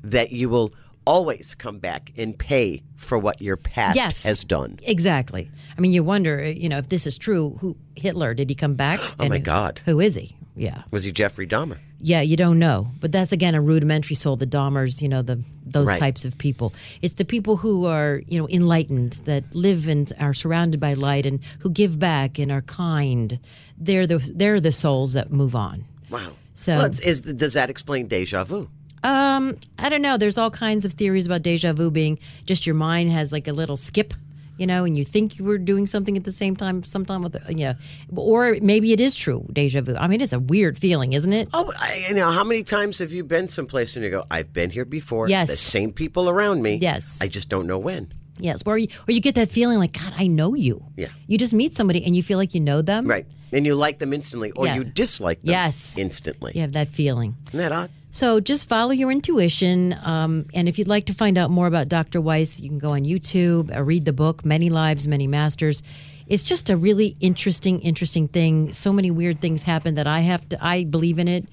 that 0.04 0.32
you 0.32 0.50
will 0.50 0.74
always 1.06 1.54
come 1.56 1.80
back 1.80 2.13
and 2.18 2.38
pay 2.38 2.82
for 2.96 3.18
what 3.18 3.42
your 3.42 3.58
past 3.58 3.96
Yes. 3.98 4.24
has 4.24 4.44
done. 4.46 4.80
exactly. 4.84 5.50
I 5.78 5.82
mean, 5.82 5.92
you 5.92 6.04
wonder, 6.04 6.42
uh, 6.42 6.48
you 6.48 6.70
know, 6.70 6.78
if 6.78 6.88
this 6.88 7.06
is 7.06 7.18
true. 7.18 7.58
Who 7.60 7.76
Hitler? 7.96 8.34
Did 8.34 8.50
he 8.50 8.56
come 8.56 8.76
back? 8.76 9.00
Oh, 9.20 9.28
my 9.28 9.39
God. 9.39 9.82
Who 9.86 10.00
is 10.00 10.16
he? 10.16 10.36
Yeah. 10.56 10.84
Was 10.92 11.04
he 11.04 11.12
Jeffrey 11.12 11.46
Dahmer? 11.48 11.78
Yeah, 12.00 12.22
you 12.22 12.38
don't 12.38 12.60
know, 12.60 12.88
but 13.00 13.12
that's 13.12 13.32
again 13.32 13.56
a 13.56 13.62
rudimentary 13.62 14.16
soul. 14.16 14.36
The 14.36 14.46
Dahmers, 14.48 15.02
you 15.02 15.10
know, 15.10 15.22
the 15.22 15.42
those 15.66 15.88
Right. 15.88 16.00
types 16.00 16.26
of 16.26 16.38
people. 16.38 16.74
It's 17.02 17.16
the 17.16 17.26
people 17.26 17.58
who 17.58 17.86
are, 17.86 18.22
you 18.28 18.38
know, 18.38 18.48
enlightened, 18.50 19.13
that 19.26 19.44
live 19.56 19.88
and 19.88 20.12
are 20.20 20.34
surrounded 20.34 20.80
by 20.80 20.94
light, 20.94 21.26
and 21.26 21.39
who 21.60 21.70
give 21.72 21.98
back 21.98 22.38
and 22.38 22.52
are 22.52 22.62
kind. 22.62 23.39
They're 23.80 24.06
the 24.06 24.20
they're 24.36 24.60
the 24.60 24.72
souls 24.74 25.13
that 25.13 25.32
move 25.32 25.56
on. 25.56 25.86
Wow. 26.10 26.34
So- 26.54 26.76
Well, 26.78 26.92
is, 27.04 27.22
does 27.22 27.54
that 27.54 27.70
explain 27.70 28.08
deja 28.08 28.44
vu? 28.44 28.70
Um, 29.04 29.58
I 29.78 29.89
don't 29.89 30.02
know. 30.02 30.18
There's 30.18 30.38
all 30.38 30.50
kinds 30.52 30.86
of 30.86 30.94
theories 30.94 31.26
about 31.26 31.42
deja 31.42 31.74
vu 31.74 31.92
being 31.92 32.20
just 32.46 32.66
your 32.66 32.76
mind 32.76 33.12
has 33.12 33.32
like 33.32 33.48
a 33.48 33.54
little 33.54 33.78
skip. 33.78 34.13
You 34.56 34.68
know, 34.68 34.84
and 34.84 34.96
you 34.96 35.04
think 35.04 35.39
you 35.39 35.46
were 35.46 35.58
doing 35.58 35.88
something 35.88 36.16
at 36.16 36.26
the 36.26 36.32
same 36.32 36.56
time, 36.56 36.84
sometime 36.84 37.24
with, 37.24 37.36
you 37.50 37.66
know, 37.66 37.74
or 38.16 38.56
maybe 38.62 38.94
it 38.94 39.02
is 39.02 39.16
true, 39.16 39.44
deja 39.52 39.82
vu. 39.82 39.96
I 39.96 40.08
mean, 40.08 40.22
it's 40.22 40.32
a 40.32 40.39
weird 40.39 40.78
feeling, 40.78 41.13
isn't 41.13 41.34
it? 41.34 41.50
Oh, 41.54 41.74
I, 41.76 42.06
you 42.08 42.13
know, 42.13 42.30
how 42.32 42.44
many 42.44 42.62
times 42.62 43.00
have 43.00 43.12
you 43.12 43.24
been 43.24 43.48
someplace 43.48 43.96
and 43.96 44.06
you 44.06 44.12
go, 44.12 44.26
I've 44.30 44.54
been 44.54 44.70
here 44.70 44.86
before. 44.86 45.28
Yes. 45.28 45.48
The 45.50 45.58
same 45.58 45.92
people 45.92 46.30
around 46.30 46.62
me. 46.62 46.76
Yes. 46.76 47.18
I 47.20 47.30
just 47.30 47.50
don't 47.50 47.66
know 47.66 47.80
when. 47.80 48.13
Yes, 48.38 48.62
or 48.63 48.78
you, 48.78 48.89
or 49.08 49.12
you 49.12 49.22
get 49.22 49.34
that 49.36 49.50
feeling 49.50 49.80
like, 49.80 49.94
God, 49.94 50.13
I 50.16 50.28
know 50.28 50.54
you. 50.54 50.86
Yeah. 50.96 51.08
You 51.26 51.39
just 51.39 51.56
meet 51.56 51.74
somebody 51.76 52.06
and 52.06 52.16
you 52.16 52.22
feel 52.22 52.38
like 52.38 52.54
you 52.54 52.60
know 52.62 52.84
them. 52.84 53.08
Right. 53.08 53.26
And 53.54 53.66
you 53.66 53.76
like 53.76 54.00
them 54.00 54.13
instantly 54.13 54.52
or 54.52 54.66
Yeah. 54.66 54.76
you 54.76 54.84
dislike 54.84 55.42
them 55.42 55.52
Yes. 55.52 55.98
instantly. 55.98 56.52
You 56.56 56.62
have 56.62 56.74
that 56.74 56.88
feeling. 56.89 57.36
Isn't 57.50 57.60
that 57.60 57.72
odd? 57.72 57.89
So 58.12 58.39
just 58.39 58.68
follow 58.70 58.92
your 58.92 59.12
intuition. 59.12 59.96
Um, 60.04 60.46
and 60.54 60.68
if 60.70 60.78
you'd 60.78 60.88
like 60.88 61.06
to 61.08 61.13
find 61.13 61.38
out 61.38 61.50
more 61.52 61.66
about 61.68 61.89
Dr. 61.89 62.22
Weiss, 62.22 62.60
you 62.60 62.70
can 62.70 62.78
go 62.80 62.92
on 62.92 63.06
YouTube, 63.06 63.76
uh, 63.76 63.82
read 63.84 64.06
the 64.06 64.13
book, 64.13 64.46
Many 64.46 64.70
Lives, 64.70 65.08
Many 65.08 65.26
Masters. 65.28 65.82
It's 66.28 66.44
just 66.44 66.70
a 66.70 66.78
really 66.78 67.16
interesting, 67.20 67.80
interesting 67.82 68.28
thing. 68.28 68.72
So 68.72 68.94
many 68.94 69.10
weird 69.12 69.42
things 69.42 69.63
happen 69.63 69.96
that 69.96 70.08
I 70.08 70.22
have 70.22 70.48
to, 70.50 70.58
I 70.63 70.84
believe 70.84 71.18
in 71.20 71.28
it. 71.28 71.48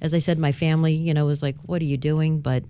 As 0.00 0.12
I 0.14 0.18
said, 0.18 0.38
my 0.38 0.52
family, 0.52 0.94
you 0.94 1.14
know, 1.14 1.26
was 1.26 1.42
like, 1.42 1.56
what 1.66 1.80
are 1.80 1.86
you 1.86 1.96
doing? 1.96 2.40
But 2.40 2.64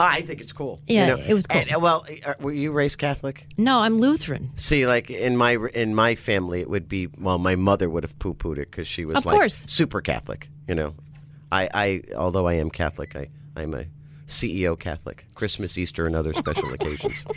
I 0.00 0.20
think 0.22 0.40
it's 0.40 0.52
cool. 0.52 0.80
Yeah, 0.86 1.08
you 1.08 1.16
know? 1.16 1.22
it 1.26 1.34
was 1.34 1.46
cool. 1.46 1.60
And, 1.60 1.74
uh, 1.74 1.80
well, 1.80 2.06
uh, 2.24 2.34
were 2.40 2.52
you 2.52 2.70
raised 2.70 2.98
Catholic? 2.98 3.46
no, 3.56 3.80
I'm 3.80 3.98
Lutheran. 3.98 4.50
See, 4.56 4.86
like 4.86 5.10
in 5.10 5.36
my 5.36 5.56
in 5.74 5.94
my 5.94 6.14
family, 6.14 6.60
it 6.60 6.70
would 6.70 6.88
be 6.88 7.08
well, 7.18 7.38
my 7.38 7.56
mother 7.56 7.90
would 7.90 8.04
have 8.04 8.18
poo 8.18 8.34
pooed 8.34 8.58
it 8.58 8.70
because 8.70 8.86
she 8.86 9.04
was 9.04 9.18
Of 9.18 9.26
like 9.26 9.34
course. 9.34 9.54
super 9.56 10.00
Catholic. 10.00 10.48
You 10.68 10.74
know, 10.76 10.94
I, 11.50 11.68
I 11.74 12.02
although 12.16 12.46
I 12.46 12.54
am 12.54 12.70
Catholic, 12.70 13.16
I 13.16 13.28
I'm 13.56 13.74
a 13.74 13.86
CEO 14.28 14.78
Catholic. 14.78 15.24
Christmas, 15.34 15.76
Easter, 15.76 16.06
and 16.06 16.14
other 16.14 16.32
special 16.34 16.72
occasions. 16.72 17.14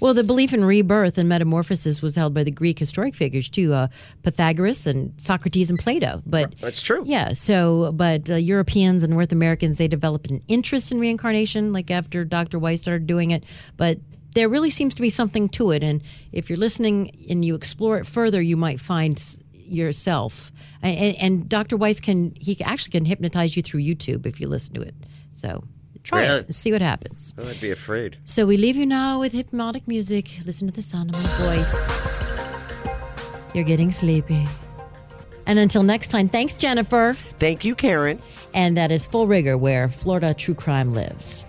Well, 0.00 0.14
the 0.14 0.22
belief 0.22 0.52
in 0.52 0.64
rebirth 0.64 1.18
and 1.18 1.28
metamorphosis 1.28 2.00
was 2.00 2.14
held 2.14 2.32
by 2.32 2.44
the 2.44 2.50
Greek 2.50 2.78
historic 2.78 3.14
figures 3.14 3.48
too, 3.48 3.74
uh, 3.74 3.88
Pythagoras 4.22 4.86
and 4.86 5.12
Socrates 5.20 5.68
and 5.68 5.78
Plato. 5.78 6.22
But 6.26 6.54
That's 6.60 6.80
true. 6.80 7.02
yeah, 7.04 7.32
so 7.32 7.90
but 7.92 8.30
uh, 8.30 8.34
Europeans 8.36 9.02
and 9.02 9.12
North 9.12 9.32
Americans 9.32 9.78
they 9.78 9.88
developed 9.88 10.30
an 10.30 10.42
interest 10.46 10.92
in 10.92 11.00
reincarnation, 11.00 11.72
like 11.72 11.90
after 11.90 12.24
Dr. 12.24 12.58
Weiss 12.60 12.82
started 12.82 13.06
doing 13.08 13.32
it. 13.32 13.42
But 13.76 13.98
there 14.34 14.48
really 14.48 14.70
seems 14.70 14.94
to 14.94 15.02
be 15.02 15.10
something 15.10 15.48
to 15.50 15.70
it, 15.72 15.82
and 15.82 16.02
if 16.30 16.48
you're 16.48 16.58
listening 16.58 17.10
and 17.28 17.44
you 17.44 17.54
explore 17.54 17.98
it 17.98 18.06
further, 18.06 18.40
you 18.40 18.56
might 18.56 18.78
find 18.78 19.20
yourself. 19.52 20.52
And, 20.82 20.96
and, 20.96 21.16
and 21.16 21.48
Dr. 21.48 21.76
Weiss 21.76 21.98
can 22.00 22.34
he 22.38 22.56
actually 22.62 22.92
can 22.92 23.04
hypnotize 23.04 23.56
you 23.56 23.62
through 23.62 23.80
YouTube 23.80 24.26
if 24.26 24.40
you 24.40 24.46
listen 24.46 24.74
to 24.74 24.82
it. 24.82 24.94
So 25.32 25.64
try 26.04 26.20
Really? 26.22 26.40
it 26.40 26.44
and 26.46 26.54
see 26.54 26.70
what 26.70 26.80
happens. 26.82 27.34
I'd 27.38 27.60
be 27.60 27.70
afraid. 27.72 28.16
So 28.24 28.46
we 28.46 28.56
leave 28.56 28.76
you 28.76 28.86
now 28.86 29.18
with 29.18 29.32
hypnotic 29.32 29.88
music. 29.88 30.30
Listen 30.46 30.68
to 30.68 30.72
the 30.74 30.82
sound 30.82 31.12
of 31.14 31.20
my 31.22 31.56
voice. 31.56 33.54
You're 33.54 33.64
getting 33.64 33.90
sleepy. 33.90 34.46
And 35.46 35.58
until 35.58 35.82
next 35.82 36.08
time, 36.08 36.28
thanks, 36.28 36.54
Jennifer. 36.54 37.16
Thank 37.38 37.64
you, 37.64 37.74
Karen. 37.74 38.18
And 38.54 38.76
that 38.76 38.90
is 38.92 39.06
Full 39.08 39.26
Rigor, 39.26 39.58
where 39.58 39.88
Florida 39.88 40.32
True 40.32 40.54
Crime 40.54 40.92
lives. 40.94 41.44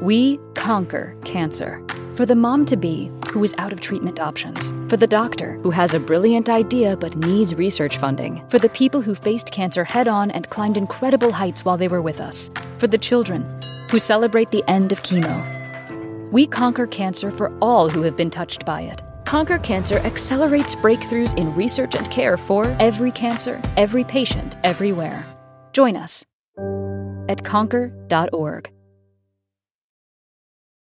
We 0.00 0.38
conquer 0.54 1.16
cancer. 1.24 1.84
For 2.20 2.26
the 2.26 2.36
mom 2.36 2.66
to 2.66 2.76
be 2.76 3.10
who 3.32 3.42
is 3.42 3.54
out 3.56 3.72
of 3.72 3.80
treatment 3.80 4.20
options. 4.20 4.72
For 4.90 4.98
the 4.98 5.06
doctor 5.06 5.52
who 5.62 5.70
has 5.70 5.94
a 5.94 5.98
brilliant 5.98 6.50
idea 6.50 6.94
but 6.94 7.16
needs 7.16 7.54
research 7.54 7.96
funding. 7.96 8.46
For 8.50 8.58
the 8.58 8.68
people 8.68 9.00
who 9.00 9.14
faced 9.14 9.52
cancer 9.52 9.84
head 9.84 10.06
on 10.06 10.30
and 10.30 10.50
climbed 10.50 10.76
incredible 10.76 11.32
heights 11.32 11.64
while 11.64 11.78
they 11.78 11.88
were 11.88 12.02
with 12.02 12.20
us. 12.20 12.50
For 12.76 12.86
the 12.88 12.98
children 12.98 13.42
who 13.88 13.98
celebrate 13.98 14.50
the 14.50 14.62
end 14.68 14.92
of 14.92 15.02
chemo. 15.02 16.30
We 16.30 16.46
conquer 16.46 16.86
cancer 16.86 17.30
for 17.30 17.56
all 17.62 17.88
who 17.88 18.02
have 18.02 18.18
been 18.18 18.30
touched 18.30 18.66
by 18.66 18.82
it. 18.82 19.00
Conquer 19.24 19.58
Cancer 19.58 19.96
accelerates 20.00 20.74
breakthroughs 20.74 21.34
in 21.38 21.54
research 21.54 21.94
and 21.94 22.10
care 22.10 22.36
for 22.36 22.66
every 22.80 23.12
cancer, 23.12 23.62
every 23.78 24.04
patient, 24.04 24.58
everywhere. 24.62 25.24
Join 25.72 25.96
us 25.96 26.22
at 27.30 27.44
conquer.org. 27.44 28.70